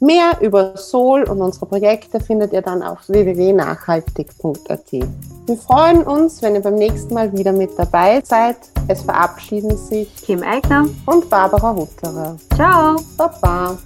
Mehr 0.00 0.32
über 0.42 0.76
Sol 0.76 1.22
und 1.22 1.40
unsere 1.40 1.64
Projekte 1.64 2.20
findet 2.20 2.52
ihr 2.52 2.60
dann 2.60 2.82
auf 2.82 3.08
www.nachhaltig.at. 3.08 4.92
Wir 4.92 5.56
freuen 5.56 6.02
uns, 6.02 6.42
wenn 6.42 6.54
ihr 6.54 6.60
beim 6.60 6.74
nächsten 6.74 7.14
Mal 7.14 7.32
wieder 7.32 7.52
mit 7.52 7.70
dabei 7.78 8.20
seid. 8.24 8.56
Es 8.88 9.00
verabschieden 9.00 9.74
sich 9.78 10.14
Kim 10.16 10.42
Eigner 10.42 10.86
und 11.06 11.30
Barbara 11.30 11.74
Hutterer. 11.74 12.36
Ciao. 12.56 12.96
Baba. 13.16 13.78